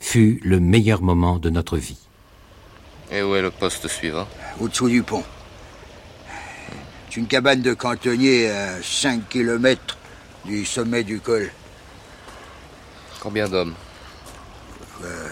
[0.00, 1.98] fut le meilleur moment de notre vie.
[3.12, 4.26] Et où est le poste suivant?
[4.60, 5.22] Au-dessous du pont.
[7.08, 9.98] C'est une cabane de cantonnier à 5 km
[10.46, 11.50] du sommet du col.
[13.24, 13.74] Combien d'hommes
[15.02, 15.28] Euh,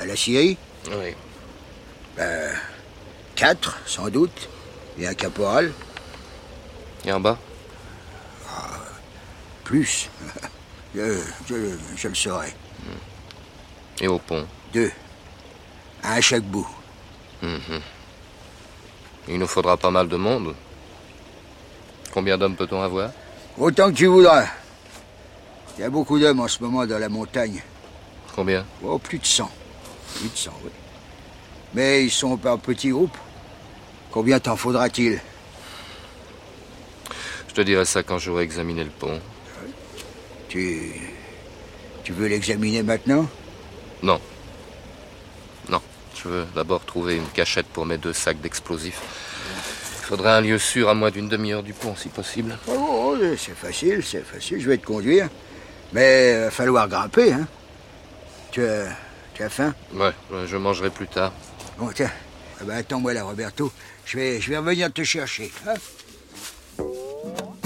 [0.00, 0.56] à la Syrie
[0.90, 1.14] Oui.
[2.16, 2.50] Ben,
[3.34, 4.48] quatre, sans doute.
[4.98, 5.72] Et un caporal.
[7.04, 7.36] Et en bas
[9.64, 10.08] Plus.
[10.94, 12.54] je, je- je le saurai.
[14.00, 14.90] Et au pont Deux.
[16.02, 16.66] Un à chaque bout.
[17.42, 17.80] Mhm.
[19.28, 20.54] Il nous faudra pas mal de monde.
[22.14, 23.10] Combien d'hommes peut-on avoir?
[23.58, 24.46] Autant que tu voudras.
[25.78, 27.62] Il y a beaucoup d'hommes en ce moment dans la montagne.
[28.34, 28.64] Combien?
[28.82, 29.48] Oh, plus de 100.
[30.16, 30.70] Plus de 100, oui.
[31.72, 33.16] Mais ils sont par petits groupes.
[34.10, 35.20] Combien t'en faudra-t-il?
[37.48, 39.20] Je te dirai ça quand j'aurai examiné le pont.
[40.48, 40.94] Tu.
[42.02, 43.28] Tu veux l'examiner maintenant?
[44.02, 44.20] Non.
[45.68, 45.80] Non.
[46.16, 49.00] Je veux d'abord trouver une cachette pour mes deux sacs d'explosifs.
[50.00, 52.58] Il faudrait un lieu sûr à moins d'une demi-heure du pont, si possible.
[52.66, 55.28] Oh, oh, c'est facile, c'est facile, je vais te conduire.
[55.92, 57.46] Mais il va falloir grimper, hein.
[58.50, 58.86] Tu as,
[59.34, 59.74] tu as faim?
[59.94, 61.32] Ouais, ouais, je mangerai plus tard.
[61.78, 62.10] Bon, tiens.
[62.60, 63.70] Ah ben, attends-moi là, Roberto.
[64.04, 65.52] Je vais, je vais revenir te chercher.
[65.66, 65.74] hein.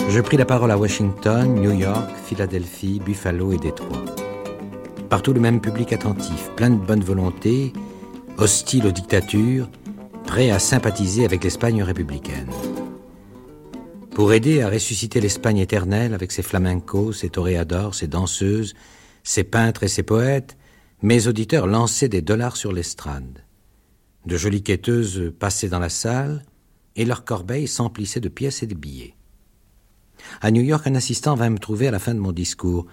[0.09, 4.05] Je pris la parole à Washington, New York, Philadelphie, Buffalo et Détroit.
[5.09, 7.73] Partout le même public attentif, plein de bonne volonté,
[8.39, 9.69] hostile aux dictatures,
[10.27, 12.51] prêt à sympathiser avec l'Espagne républicaine.
[14.15, 18.75] Pour aider à ressusciter l'Espagne éternelle avec ses flamencos, ses toréadors, ses danseuses,
[19.23, 20.59] ses peintres et ses poètes,
[21.01, 23.45] mes auditeurs lançaient des dollars sur l'estrade.
[24.27, 26.45] De jolies quêteuses passaient dans la salle
[26.95, 29.17] et leurs corbeilles s'emplissaient de pièces et de billets.
[30.43, 32.87] À New York, un assistant vint me trouver à la fin de mon discours.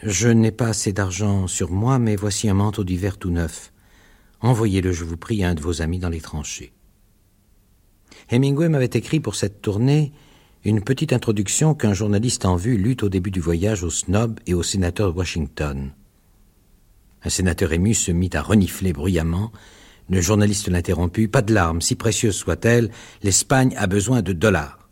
[0.00, 3.72] Je n'ai pas assez d'argent sur moi, mais voici un manteau d'hiver tout neuf.
[4.40, 6.72] Envoyez-le, je vous prie, à un de vos amis dans les tranchées.
[8.30, 10.12] Hemingway m'avait écrit pour cette tournée
[10.66, 14.54] une petite introduction qu'un journaliste en vue lut au début du voyage au snob et
[14.54, 15.92] au sénateur de Washington.
[17.22, 19.52] Un sénateur ému se mit à renifler bruyamment.
[20.10, 21.28] Le journaliste l'interromput.
[21.28, 22.90] Pas de larmes, si précieuses soient-elles,
[23.22, 24.88] l'Espagne a besoin de dollars.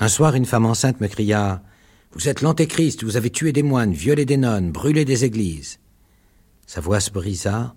[0.00, 1.62] Un soir, une femme enceinte me cria
[2.12, 5.78] Vous êtes l'antéchrist, vous avez tué des moines, violé des nonnes, brûlé des églises.
[6.66, 7.76] Sa voix se brisa,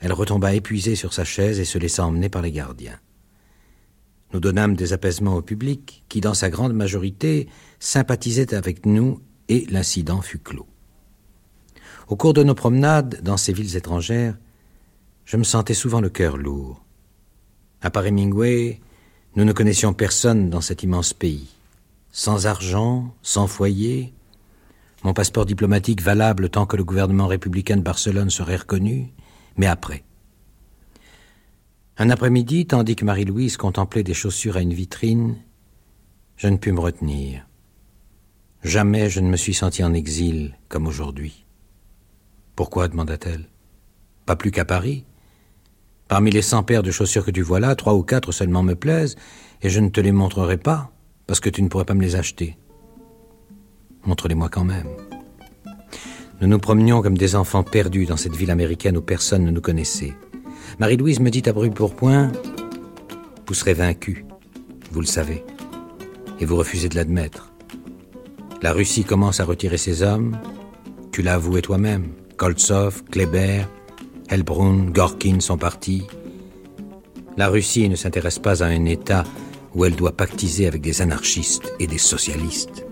[0.00, 3.00] elle retomba épuisée sur sa chaise et se laissa emmener par les gardiens.
[4.32, 9.66] Nous donnâmes des apaisements au public, qui, dans sa grande majorité, sympathisait avec nous, et
[9.70, 10.68] l'incident fut clos.
[12.08, 14.36] Au cours de nos promenades dans ces villes étrangères,
[15.24, 16.82] je me sentais souvent le cœur lourd.
[17.82, 18.80] À part Hemingway,
[19.36, 21.48] nous ne connaissions personne dans cet immense pays.
[22.12, 24.12] Sans argent, sans foyer,
[25.02, 29.12] mon passeport diplomatique valable tant que le gouvernement républicain de Barcelone serait reconnu,
[29.56, 30.02] mais après.
[32.02, 35.36] Un après-midi, tandis que Marie-Louise contemplait des chaussures à une vitrine,
[36.38, 37.46] je ne pus me retenir.
[38.64, 41.44] Jamais je ne me suis senti en exil comme aujourd'hui.
[42.56, 43.50] Pourquoi demanda-t-elle.
[44.24, 45.04] Pas plus qu'à Paris.
[46.08, 48.74] Parmi les cent paires de chaussures que tu vois là, trois ou quatre seulement me
[48.74, 49.16] plaisent,
[49.60, 50.90] et je ne te les montrerai pas,
[51.26, 52.56] parce que tu ne pourrais pas me les acheter.
[54.06, 54.88] Montre-les-moi quand même.
[56.40, 59.60] Nous nous promenions comme des enfants perdus dans cette ville américaine où personne ne nous
[59.60, 60.14] connaissait.
[60.78, 62.32] Marie-Louise me dit à brûle-pourpoint
[63.46, 64.24] Vous serez vaincu,
[64.92, 65.44] vous le savez,
[66.38, 67.52] et vous refusez de l'admettre.
[68.62, 70.36] La Russie commence à retirer ses hommes,
[71.12, 72.08] tu l'as avoué toi-même.
[72.36, 73.64] Koltsov, Kleber,
[74.28, 76.06] Helbrun, Gorkin sont partis.
[77.36, 79.24] La Russie ne s'intéresse pas à un État
[79.74, 82.86] où elle doit pactiser avec des anarchistes et des socialistes.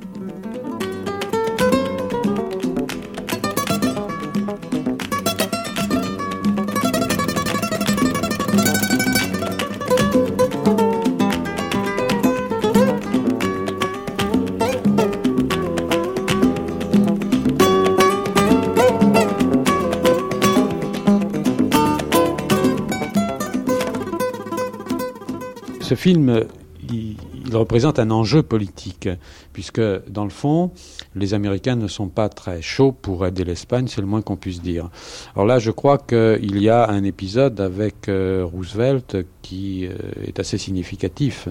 [25.89, 26.45] Ce film,
[26.91, 27.16] il,
[27.51, 29.09] représente un enjeu politique,
[29.55, 30.70] puisque dans le fond,
[31.14, 34.61] les Américains ne sont pas très chauds pour aider l'Espagne, c'est le moins qu'on puisse
[34.61, 34.91] dire.
[35.34, 39.95] Alors là, je crois qu'il y a un épisode avec euh, Roosevelt qui euh,
[40.26, 41.49] est assez significatif.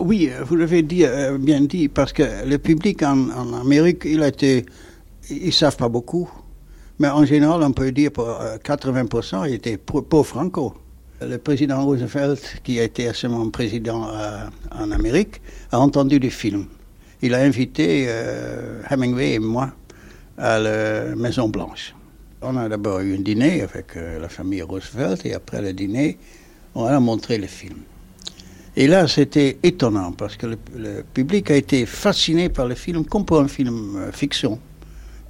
[0.00, 4.30] Oui, vous l'avez dit, euh, bien dit, parce que le public en, Amérique, il a
[4.40, 4.64] ils
[5.28, 6.30] ne savent pas beaucoup,
[6.98, 8.26] mais en général, on peut dire pour
[8.64, 9.78] 80%, il était
[10.24, 10.72] Franco.
[11.22, 16.18] Le président Roosevelt, qui a été à ce moment président euh, en Amérique, a entendu
[16.18, 16.64] le film.
[17.20, 19.70] Il a invité euh, Hemingway et moi
[20.38, 21.94] à la Maison Blanche.
[22.40, 26.16] On a d'abord eu un dîner avec euh, la famille Roosevelt et après le dîner,
[26.74, 27.76] on a montré le film.
[28.74, 33.26] Et là, c'était étonnant parce que le, public a été fasciné par le film comme
[33.26, 34.58] pour un film fiction,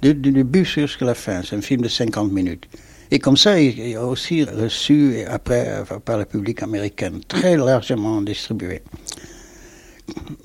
[0.01, 1.41] du, du début jusqu'à la fin.
[1.43, 2.65] C'est un film de 50 minutes.
[3.13, 8.81] Et comme ça, il a aussi reçu après par le public américain, très largement distribué.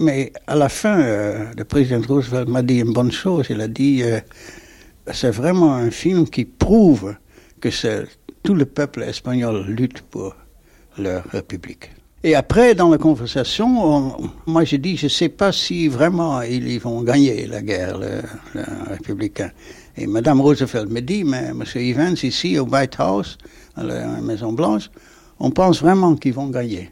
[0.01, 3.47] Mais à la fin, euh, le président Roosevelt m'a dit une bonne chose.
[3.51, 4.21] Il a dit euh,
[5.13, 7.15] c'est vraiment un film qui prouve
[7.61, 7.69] que
[8.43, 10.35] tout le peuple espagnol lutte pour
[10.99, 11.91] leur république.
[12.25, 16.81] Et après, dans la conversation, moi j'ai dit, je ne sais pas si vraiment ils
[16.81, 19.53] vont gagner la guerre, les républicains.
[19.99, 21.65] Et Mme Roosevelt me dit, mais M.
[21.75, 23.39] Evans, ici au White House,
[23.77, 24.91] à la Maison Blanche,
[25.39, 26.91] on pense vraiment qu'ils vont gagner.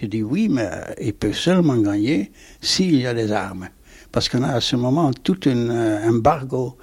[0.00, 0.70] Je dis oui, mais
[1.00, 3.68] ils peuvent seulement gagner s'il y a des armes.
[4.12, 6.78] Parce qu'on a à ce moment tout un euh, embargo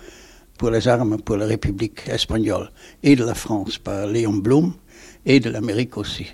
[0.57, 2.70] pour les armes pour la République espagnole
[3.01, 4.74] et de la France par Léon Blum
[5.26, 6.28] et de l'Amérique aussi.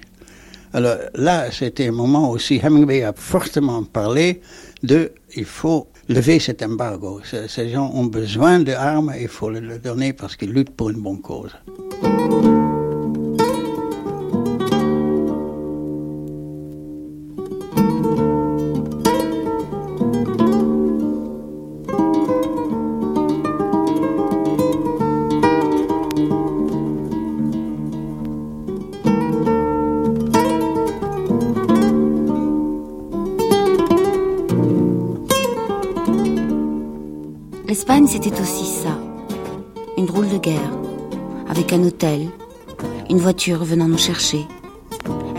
[0.73, 4.41] Alors là, c'était un moment aussi, Hemingway a fortement parlé
[4.83, 7.21] de il faut lever cet embargo.
[7.23, 11.01] Ces gens ont besoin d'armes et il faut les donner parce qu'ils luttent pour une
[11.01, 11.55] bonne cause.
[37.73, 38.97] C'était aussi ça.
[39.97, 40.71] Une drôle de guerre,
[41.47, 42.27] avec un hôtel,
[43.09, 44.45] une voiture venant nous chercher,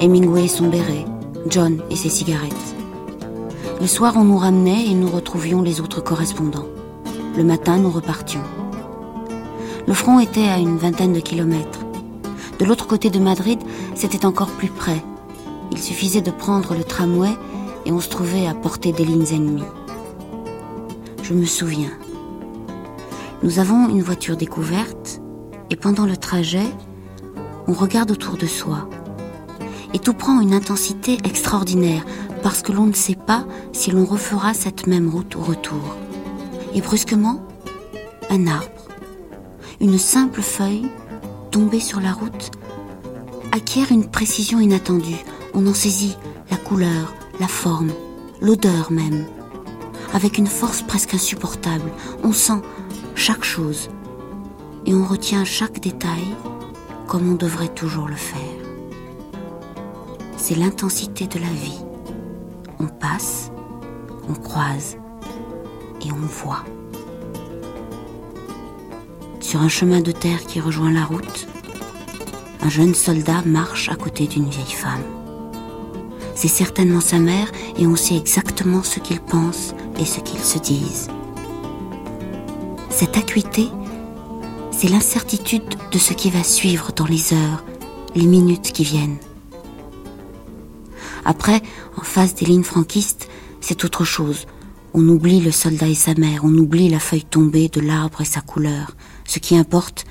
[0.01, 1.05] Hemingway et son béret,
[1.49, 2.74] John et ses cigarettes.
[3.80, 6.68] Le soir, on nous ramenait et nous retrouvions les autres correspondants.
[7.37, 8.43] Le matin, nous repartions.
[9.87, 11.80] Le front était à une vingtaine de kilomètres.
[12.59, 13.59] De l'autre côté de Madrid,
[13.95, 15.03] c'était encore plus près.
[15.70, 17.33] Il suffisait de prendre le tramway
[17.85, 19.64] et on se trouvait à portée des lignes ennemies.
[21.22, 21.91] Je me souviens.
[23.43, 25.20] Nous avons une voiture découverte
[25.68, 26.66] et pendant le trajet,
[27.66, 28.88] on regarde autour de soi.
[29.93, 32.05] Et tout prend une intensité extraordinaire
[32.45, 35.97] parce que l'on ne sait pas si l'on refera cette même route au retour.
[36.72, 37.45] Et brusquement,
[38.30, 38.86] un arbre,
[39.80, 40.86] une simple feuille
[41.51, 42.53] tombée sur la route,
[43.51, 45.24] acquiert une précision inattendue.
[45.53, 46.16] On en saisit
[46.49, 47.90] la couleur, la forme,
[48.40, 49.24] l'odeur même.
[50.14, 51.90] Avec une force presque insupportable,
[52.22, 52.61] on sent
[53.25, 53.89] chaque chose
[54.85, 56.25] et on retient chaque détail
[57.07, 58.41] comme on devrait toujours le faire.
[60.37, 61.85] C'est l'intensité de la vie.
[62.81, 63.53] On passe,
[64.29, 64.97] on croise
[66.05, 66.64] et on voit.
[69.39, 71.47] Sur un chemin de terre qui rejoint la route,
[72.61, 75.05] un jeune soldat marche à côté d'une vieille femme.
[76.35, 80.59] C'est certainement sa mère et on sait exactement ce qu'ils pensent et ce qu'ils se
[80.59, 81.09] disent.
[83.03, 83.68] Cette acuité,
[84.70, 87.64] c'est l'incertitude de ce qui va suivre dans les heures,
[88.14, 89.18] les minutes qui viennent.
[91.24, 91.62] Après,
[91.96, 93.28] en face des lignes franquistes,
[93.61, 94.46] c'est autre chose.
[94.94, 98.24] On oublie le soldat et sa mère, on oublie la feuille tombée de l'arbre et
[98.24, 98.94] sa couleur.
[99.24, 100.05] Ce qui importe,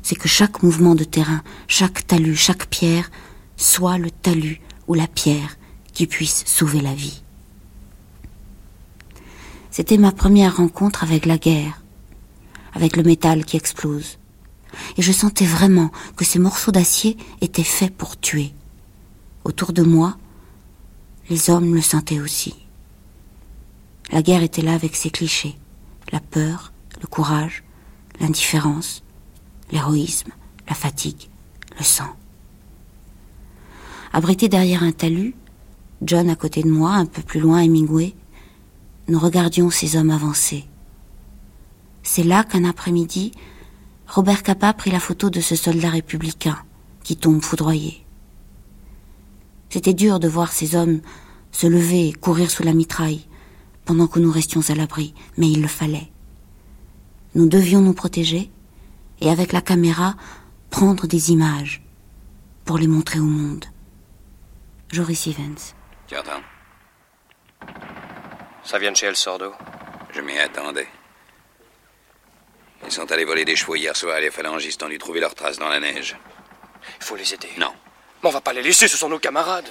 [0.00, 3.10] c'est que chaque mouvement de terrain, chaque talus, chaque pierre,
[3.58, 5.58] soit le talus ou la pierre
[5.92, 7.22] qui puisse sauver la vie.
[9.70, 11.83] C'était ma première rencontre avec la guerre
[12.74, 14.18] avec le métal qui explose.
[14.96, 18.52] Et je sentais vraiment que ces morceaux d'acier étaient faits pour tuer.
[19.44, 20.16] Autour de moi,
[21.30, 22.54] les hommes le sentaient aussi.
[24.10, 25.56] La guerre était là avec ses clichés,
[26.12, 27.64] la peur, le courage,
[28.20, 29.02] l'indifférence,
[29.70, 30.32] l'héroïsme,
[30.68, 31.28] la fatigue,
[31.78, 32.12] le sang.
[34.12, 35.34] Abrité derrière un talus,
[36.02, 38.14] John à côté de moi, un peu plus loin Hemingway,
[39.08, 40.64] nous regardions ces hommes avancer.
[42.04, 43.32] C'est là qu'un après-midi,
[44.06, 46.58] Robert Capa prit la photo de ce soldat républicain
[47.02, 48.04] qui tombe foudroyé.
[49.70, 51.00] C'était dur de voir ces hommes
[51.50, 53.26] se lever, courir sous la mitraille,
[53.84, 56.10] pendant que nous restions à l'abri, mais il le fallait.
[57.34, 58.50] Nous devions nous protéger
[59.20, 60.14] et avec la caméra
[60.70, 61.82] prendre des images
[62.64, 63.64] pour les montrer au monde.
[64.92, 65.56] Joris Evans.
[66.12, 66.42] Entends
[68.62, 69.52] Ça vient de chez El Sordo.
[70.12, 70.88] Je m'y attendais.
[72.86, 75.34] Ils sont allés voler des chevaux hier soir et les phalangistes ont dû trouver leurs
[75.34, 76.16] traces dans la neige.
[77.00, 77.48] Il faut les aider.
[77.56, 77.72] Non.
[78.22, 79.68] Mais on va pas les laisser, ce sont nos camarades.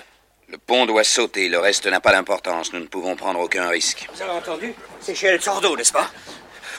[0.49, 2.73] Le pont doit sauter, le reste n'a pas d'importance.
[2.73, 4.07] Nous ne pouvons prendre aucun risque.
[4.13, 4.73] Vous avez entendu?
[4.99, 6.09] C'est chez El Sordo, n'est-ce pas?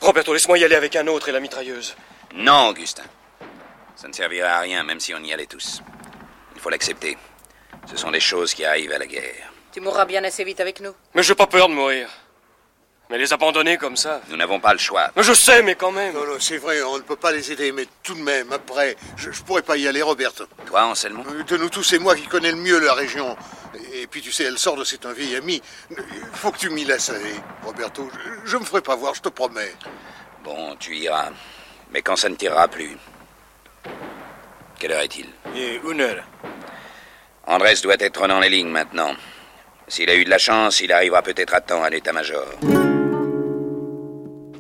[0.01, 1.97] Roberto, laisse-moi y aller avec un autre et la mitrailleuse.
[2.35, 3.05] Non, Augustin.
[3.97, 5.82] Ça ne servirait à rien, même si on y allait tous.
[6.55, 7.16] Il faut l'accepter.
[7.87, 9.53] Ce sont des choses qui arrivent à la guerre.
[9.72, 10.95] Tu mourras bien assez vite avec nous.
[11.14, 12.09] Mais j'ai pas peur de mourir.
[13.11, 14.22] Mais les abandonner comme ça.
[14.28, 15.11] Nous n'avons pas le choix.
[15.14, 16.14] Mais je sais, mais quand même.
[16.14, 18.96] Non, non, c'est vrai, on ne peut pas les aider, mais tout de même, après,
[19.16, 20.46] je, je pourrais pas y aller, Roberto.
[20.66, 21.22] Toi, Anselmo?
[21.46, 23.36] De nous tous, c'est moi qui connais le mieux la région.
[23.92, 25.61] Et puis, tu sais, elle sort de c'est un vieil ami.
[25.90, 25.98] Il
[26.32, 28.09] faut que tu m'y laisses aller, Roberto.
[28.12, 29.74] Je, je me ferai pas voir, je te promets.
[30.42, 31.30] Bon, tu iras.
[31.90, 32.96] Mais quand ça ne tirera plus.
[34.78, 35.28] Quelle heure est-il?
[35.55, 36.24] Une heure.
[37.46, 39.14] Andrés doit être dans les lignes maintenant.
[39.88, 42.46] S'il a eu de la chance, il arrivera peut-être à temps à l'état-major.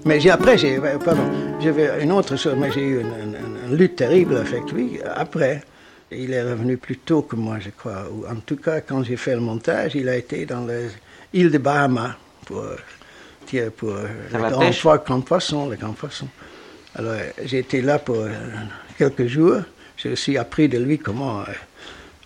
[0.04, 1.22] Mais j'ai- après, j'ai, euh, pardon,
[1.60, 4.98] j'avais une autre chose, mais j'ai eu une, une- une lutte terrible avec lui.
[5.16, 5.62] Après,
[6.10, 8.04] il est revenu plus tôt que moi, je crois.
[8.12, 10.88] Ou en tout cas, quand j'ai fait le montage, il a été dans les
[11.32, 12.12] îles de Bahamas
[12.44, 12.76] pour, euh,
[13.76, 13.90] pour
[14.30, 16.28] Faire le grand, poisson, le grand poisson.
[16.96, 18.30] Alors, j'ai été là pour euh,
[18.98, 19.60] quelques jours.
[19.96, 21.44] J'ai aussi appris de lui comment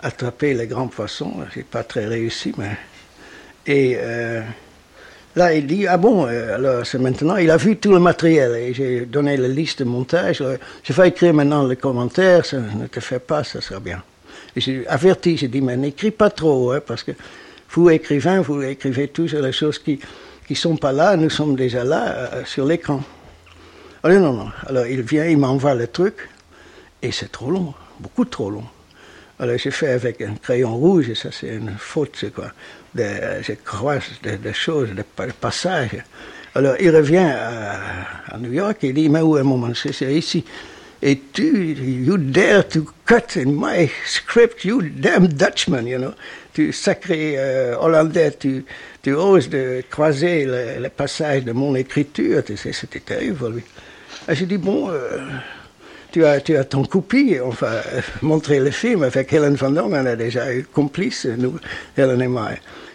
[0.00, 1.34] attraper les grands poissons.
[1.54, 2.76] J'ai pas très réussi, mais...
[3.66, 3.96] Et...
[3.98, 4.42] euh,
[5.38, 8.56] Là, il dit, ah bon, euh, alors c'est maintenant, il a vu tout le matériel
[8.56, 10.40] et j'ai donné la liste de montage.
[10.40, 14.02] Alors, Je vais écrire maintenant le commentaire, ça, ne te fais pas, ça sera bien.
[14.56, 17.12] J'ai averti, j'ai dit, mais n'écris pas trop, hein, parce que
[17.70, 20.00] vous, écrivains, vous écrivez toujours les choses qui
[20.50, 23.00] ne sont pas là, nous sommes déjà là, euh, sur l'écran.
[24.02, 26.16] Alors non, non, alors il vient, il m'envoie le truc,
[27.00, 28.64] et c'est trop long, beaucoup trop long.
[29.38, 32.50] Alors j'ai fait avec un crayon rouge, et ça c'est une faute, c'est quoi.
[32.98, 33.08] De,
[33.48, 36.02] je croise des des choses, des pa- passages.
[36.54, 37.80] Alors il revient à,
[38.34, 39.94] à New York et il dit, mais où est mon manuscrit?
[40.24, 40.44] Ici.
[41.00, 41.46] Et tu,
[42.06, 46.12] you dare to cut in my script, you damn Dutchman, you know.
[46.52, 48.64] Tu sacré euh, Hollandais, tu,
[49.00, 53.62] tu oses de croiser le, le passage de mon écriture, tu sais, c'était terrible lui.
[54.28, 55.18] Et j'ai dit, bon, euh,
[56.10, 59.70] tu as, tu as ton copie, on va euh, montrer le film avec Helen Van
[59.70, 61.60] Dong, on a déjà eu complice, nous,
[61.96, 62.48] Helen et moi.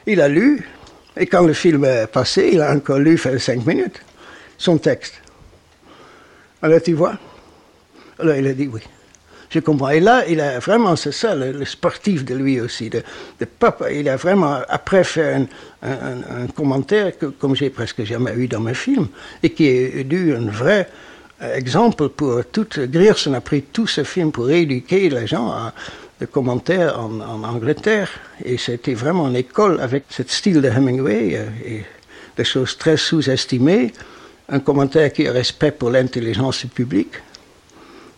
[0.06, 0.68] Il a lu,
[1.18, 4.02] et quand le film est passé, il a encore lu, cinq minutes,
[4.58, 5.22] son texte.
[6.62, 7.18] Alors tu vois?
[8.20, 8.82] Alors il a dit oui.
[9.54, 9.90] Je comprends.
[9.90, 13.04] Et là, il a vraiment, c'est ça, le, sportif de lui aussi, de,
[13.46, 13.92] papa.
[13.92, 15.46] Il a vraiment, après, fait
[15.84, 19.10] un, commentaire que, comme j'ai presque jamais eu dans mes films,
[19.44, 20.90] et qui est dû un vrai
[21.40, 22.66] exemple pour tout.
[22.78, 25.74] Grierson a pris tout ce film pour éduquer les gens à
[26.20, 28.10] de commentaires en, en Angleterre.
[28.44, 31.84] Et c'était vraiment une école avec ce style de Hemingway euh, et
[32.38, 33.94] des choses très sous-estimées.
[34.50, 37.10] Un commentaire qui a respect pour l'intelligence du public.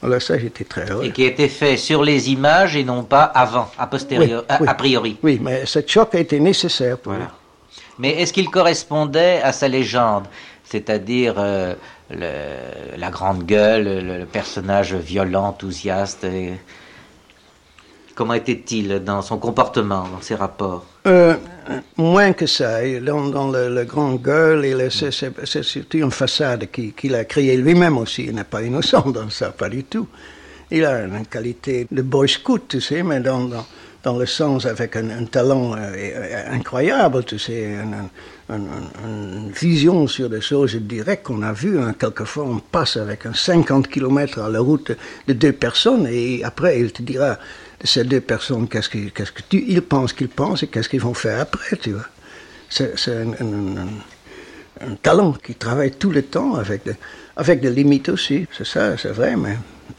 [0.04, 1.06] Alors ça, j'étais très heureux.
[1.06, 4.56] Et qui a été fait sur les images et non pas avant, a, posteriori, Oui,
[4.62, 4.68] oui.
[4.68, 5.18] a, priori.
[5.24, 7.22] Oui, mais ce choc a été nécessaire pour lui.
[7.98, 10.26] Mais est-ce qu'il correspondait à sa légende
[10.66, 11.74] C'est-à-dire euh,
[12.10, 16.54] la grande gueule, le, le personnage violent, enthousiaste et-
[18.16, 20.86] Comment était-il dans son comportement, dans ses rapports?
[21.06, 21.36] Euh,
[21.98, 22.80] moins que ça.
[23.02, 25.12] Dans, le, grand gueule, c'est
[25.64, 28.24] surtout une façade qui- qu'il a créée lui-même aussi.
[28.30, 30.08] Il n'est pas innocent dans ça, pas du tout.
[30.72, 33.50] Il a une qualité de boy scout, tu sais, mais dans,
[34.04, 37.76] dans, le sens avec un, talent euh, euh, incroyable, tu sais,
[38.50, 41.80] une, vision sur des choses directes qu'on a vues.
[41.80, 41.94] hein.
[42.00, 44.92] Quelquefois, on passe avec un 50 km à la route
[45.28, 47.38] de deux personnes et après, il te dira
[47.86, 51.02] ces deux personnes qu'est-ce que, qu'est-ce que tu, ils pensent qu'ils pensent et qu'est-ce qu'ils
[51.02, 52.06] vont faire après, tu vois.
[52.70, 56.96] C'est, un, un- un- un talent qui travaille tout le temps avec, de-
[57.38, 58.46] avec des limites aussi.
[58.58, 59.58] C'est ça, c'est vrai, mais...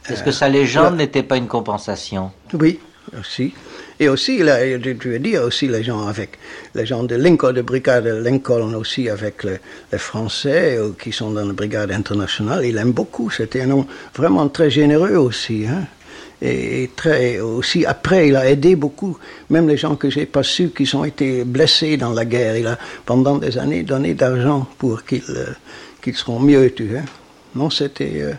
[0.09, 2.32] Est-ce euh, que sa légende là- n'était pas une compensation?
[2.53, 2.78] Oui,
[3.18, 3.55] aussi.
[3.99, 6.39] Et aussi, là, je veux dire aussi les gens avec
[6.74, 9.57] les gens de Lincoln, de brigade Lincoln aussi avec les,
[9.93, 13.30] les Français euh, qui sont dans la brigade internationale, il aime beaucoup.
[13.30, 15.66] C'était un homme vraiment très généreux aussi.
[15.66, 15.84] Hein.
[16.43, 19.16] Et, très aussi après, il a aidé beaucoup,
[19.49, 22.57] même les gens que j'ai pas su qui ont été blessés dans la guerre.
[22.57, 25.47] Il a pendant des années donné d'argent pour qu'ils euh,
[26.03, 27.01] qu'ils seront mieux, tu vois.
[27.55, 28.32] Non, c'était euh,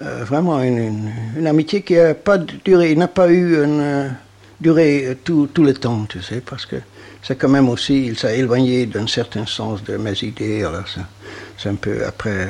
[0.00, 1.10] euh, vraiment une,
[1.44, 4.14] amitié qui n'a pas duré, n'a pas eu une
[4.60, 6.76] durée tout, tout le temps, tu sais, parce que
[7.20, 10.62] c'est quand même aussi, il s'est éloigné d'un certain sens de mes idées.
[10.62, 10.84] Alors
[11.58, 12.48] c'est un peu après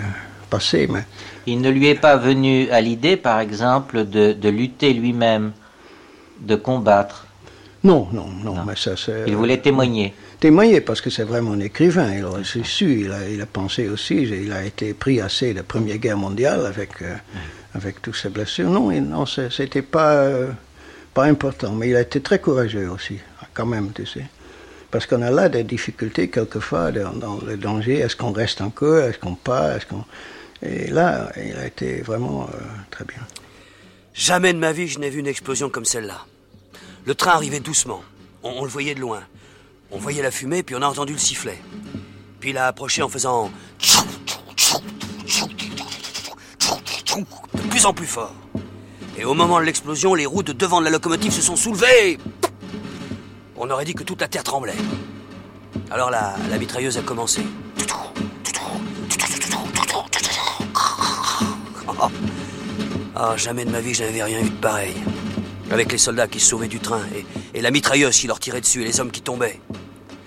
[0.51, 1.05] passé, mais.
[1.47, 5.53] Il ne lui est pas venu à l'idée, par exemple, de, de lutter lui-même,
[6.40, 7.26] de combattre.
[7.84, 9.24] Non, non, non, mais ça c'est.
[9.26, 10.14] Il voulait témoigner.
[10.38, 12.12] Témoigner parce que c'est vraiment un écrivain.
[12.14, 15.59] Il aurait su, il a, il a, pensé aussi, il a été pris assez de
[15.59, 17.14] la Première Guerre mondiale avec, euh,
[17.74, 18.70] avec toutes ses blessures.
[18.70, 20.51] Non, non, c'était pas, euh,
[21.12, 23.18] pas important, mais il a été très courageux aussi,
[23.53, 24.26] quand même, tu sais.
[24.93, 27.99] Parce qu'on a là des difficultés quelquefois dans, dans le danger.
[27.99, 28.99] Est-ce qu'on reste encore?
[28.99, 29.72] Est-ce qu'on part?
[29.72, 30.05] Est-ce qu'on...
[30.63, 32.59] Et là, il a été vraiment euh,
[32.91, 33.19] très bien.
[34.15, 36.27] Jamais de ma vie je n'ai vu une explosion comme celle-là.
[37.05, 38.03] Le train arrivait doucement.
[38.45, 39.23] On, le voyait de loin.
[39.91, 41.59] On voyait la fumée, puis on a entendu le sifflet.
[42.41, 43.51] Puis il a approché en faisant
[47.55, 48.35] de plus en plus fort.
[49.19, 52.19] Et au moment de l'explosion, les roues de devant de la locomotive se sont soulevées.
[53.57, 54.75] On aurait dit que toute la terre tremblait.
[55.91, 57.43] Alors la, la mitrailleuse a commencé.
[63.23, 64.95] Oh, jamais de ma vie je n'avais rien vu de pareil.
[65.70, 67.03] Avec les soldats qui se sauvaient du train
[67.55, 69.61] et, la mitrailleuse qui leur tirait dessus et les hommes qui tombaient.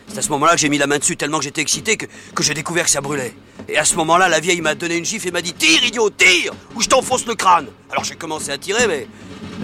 [0.08, 2.08] C'est à ce moment-là que j'ai mis la main dessus tellement que j'étais excité que,
[2.40, 3.36] j'ai découvert que ça brûlait.
[3.68, 6.10] Et à ce moment-là, la vieille m'a donné une gifle et m'a dit Tire, idiot,
[6.10, 9.08] tire Ou je t'enfonce le crâne Alors j'ai commencé à tirer, mais,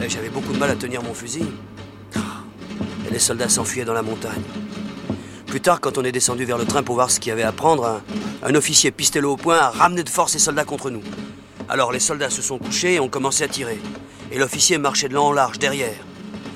[0.09, 1.45] j'avais beaucoup de mal à tenir mon fusil.
[3.07, 4.41] Et les soldats s'enfuyaient dans la montagne.
[5.47, 7.43] Plus tard, quand on est descendu vers le train pour voir ce qu'il y avait
[7.43, 8.01] à prendre,
[8.43, 11.03] un, officier pistolet au poing a ramené de force ses soldats contre nous.
[11.71, 13.79] Alors les soldats se sont couchés et ont commencé à tirer.
[14.29, 15.95] Et l'officier marchait de long en large derrière.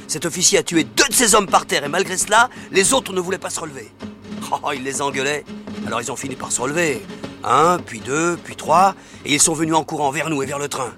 [0.10, 3.14] Cet officier a tué deux de ses hommes par terre et malgré cela, les autres
[3.14, 3.90] ne voulaient pas se relever.
[4.52, 5.46] Oh, il les engueulait.
[5.88, 7.02] Alors ils ont fini par se relever.
[7.46, 8.94] Un, puis deux, puis trois,
[9.24, 10.94] et ils sont venus en courant vers nous et vers le train.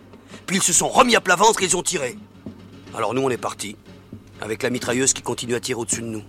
[0.47, 2.18] Puis ils se sont remis à plat ventre et ils ont tiré.
[2.95, 3.78] Alors nous, on est partis,
[4.41, 6.24] avec la mitrailleuse qui continue à tirer au-dessus de nous.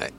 [0.00, 0.10] Ouais.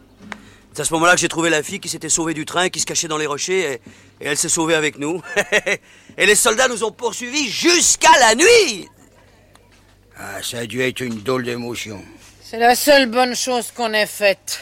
[0.74, 2.80] C'est à ce moment-là que j'ai trouvé la fille qui s'était sauvée du train, qui
[2.80, 3.82] se cachait dans les rochers, et,
[4.20, 5.22] et elle s'est sauvée avec nous.
[6.18, 8.88] et les soldats nous ont poursuivis jusqu'à la nuit.
[10.18, 12.04] Ah, ça a dû être une drôle d'émotion.
[12.42, 14.62] C'est la seule bonne chose qu'on ait faite.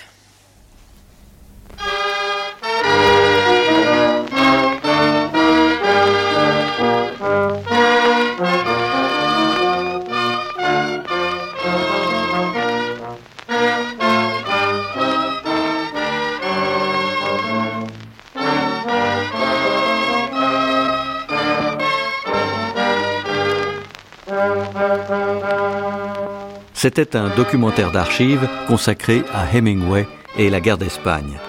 [26.86, 30.06] C'était un documentaire d'archives consacré à Hemingway
[30.38, 31.40] et la guerre d'Espagne.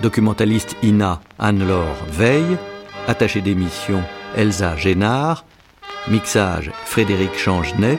[0.00, 2.56] Documentaliste Ina Anne-Laure Veille,
[3.08, 4.00] attachée d'émission
[4.36, 5.44] Elsa Génard,
[6.06, 7.98] mixage Frédéric Changenet,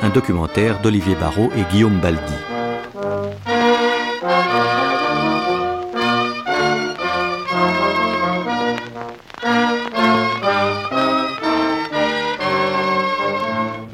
[0.00, 2.51] un documentaire d'Olivier Barrault et Guillaume Baldi.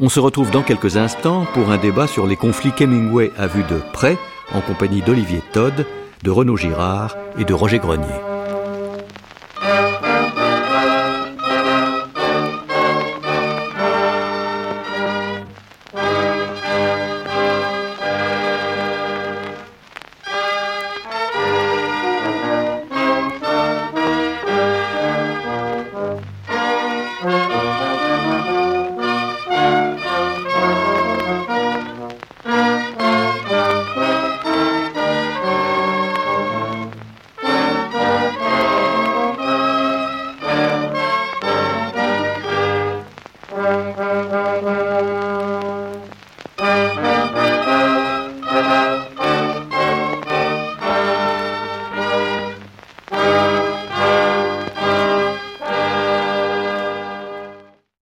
[0.08, 3.64] On se retrouve dans quelques instants pour un débat sur les conflits qu'Hemingway a vus
[3.64, 4.16] de près
[4.54, 5.84] en compagnie d'Olivier Todd,
[6.22, 8.37] de Renaud Girard et de Roger Grenier.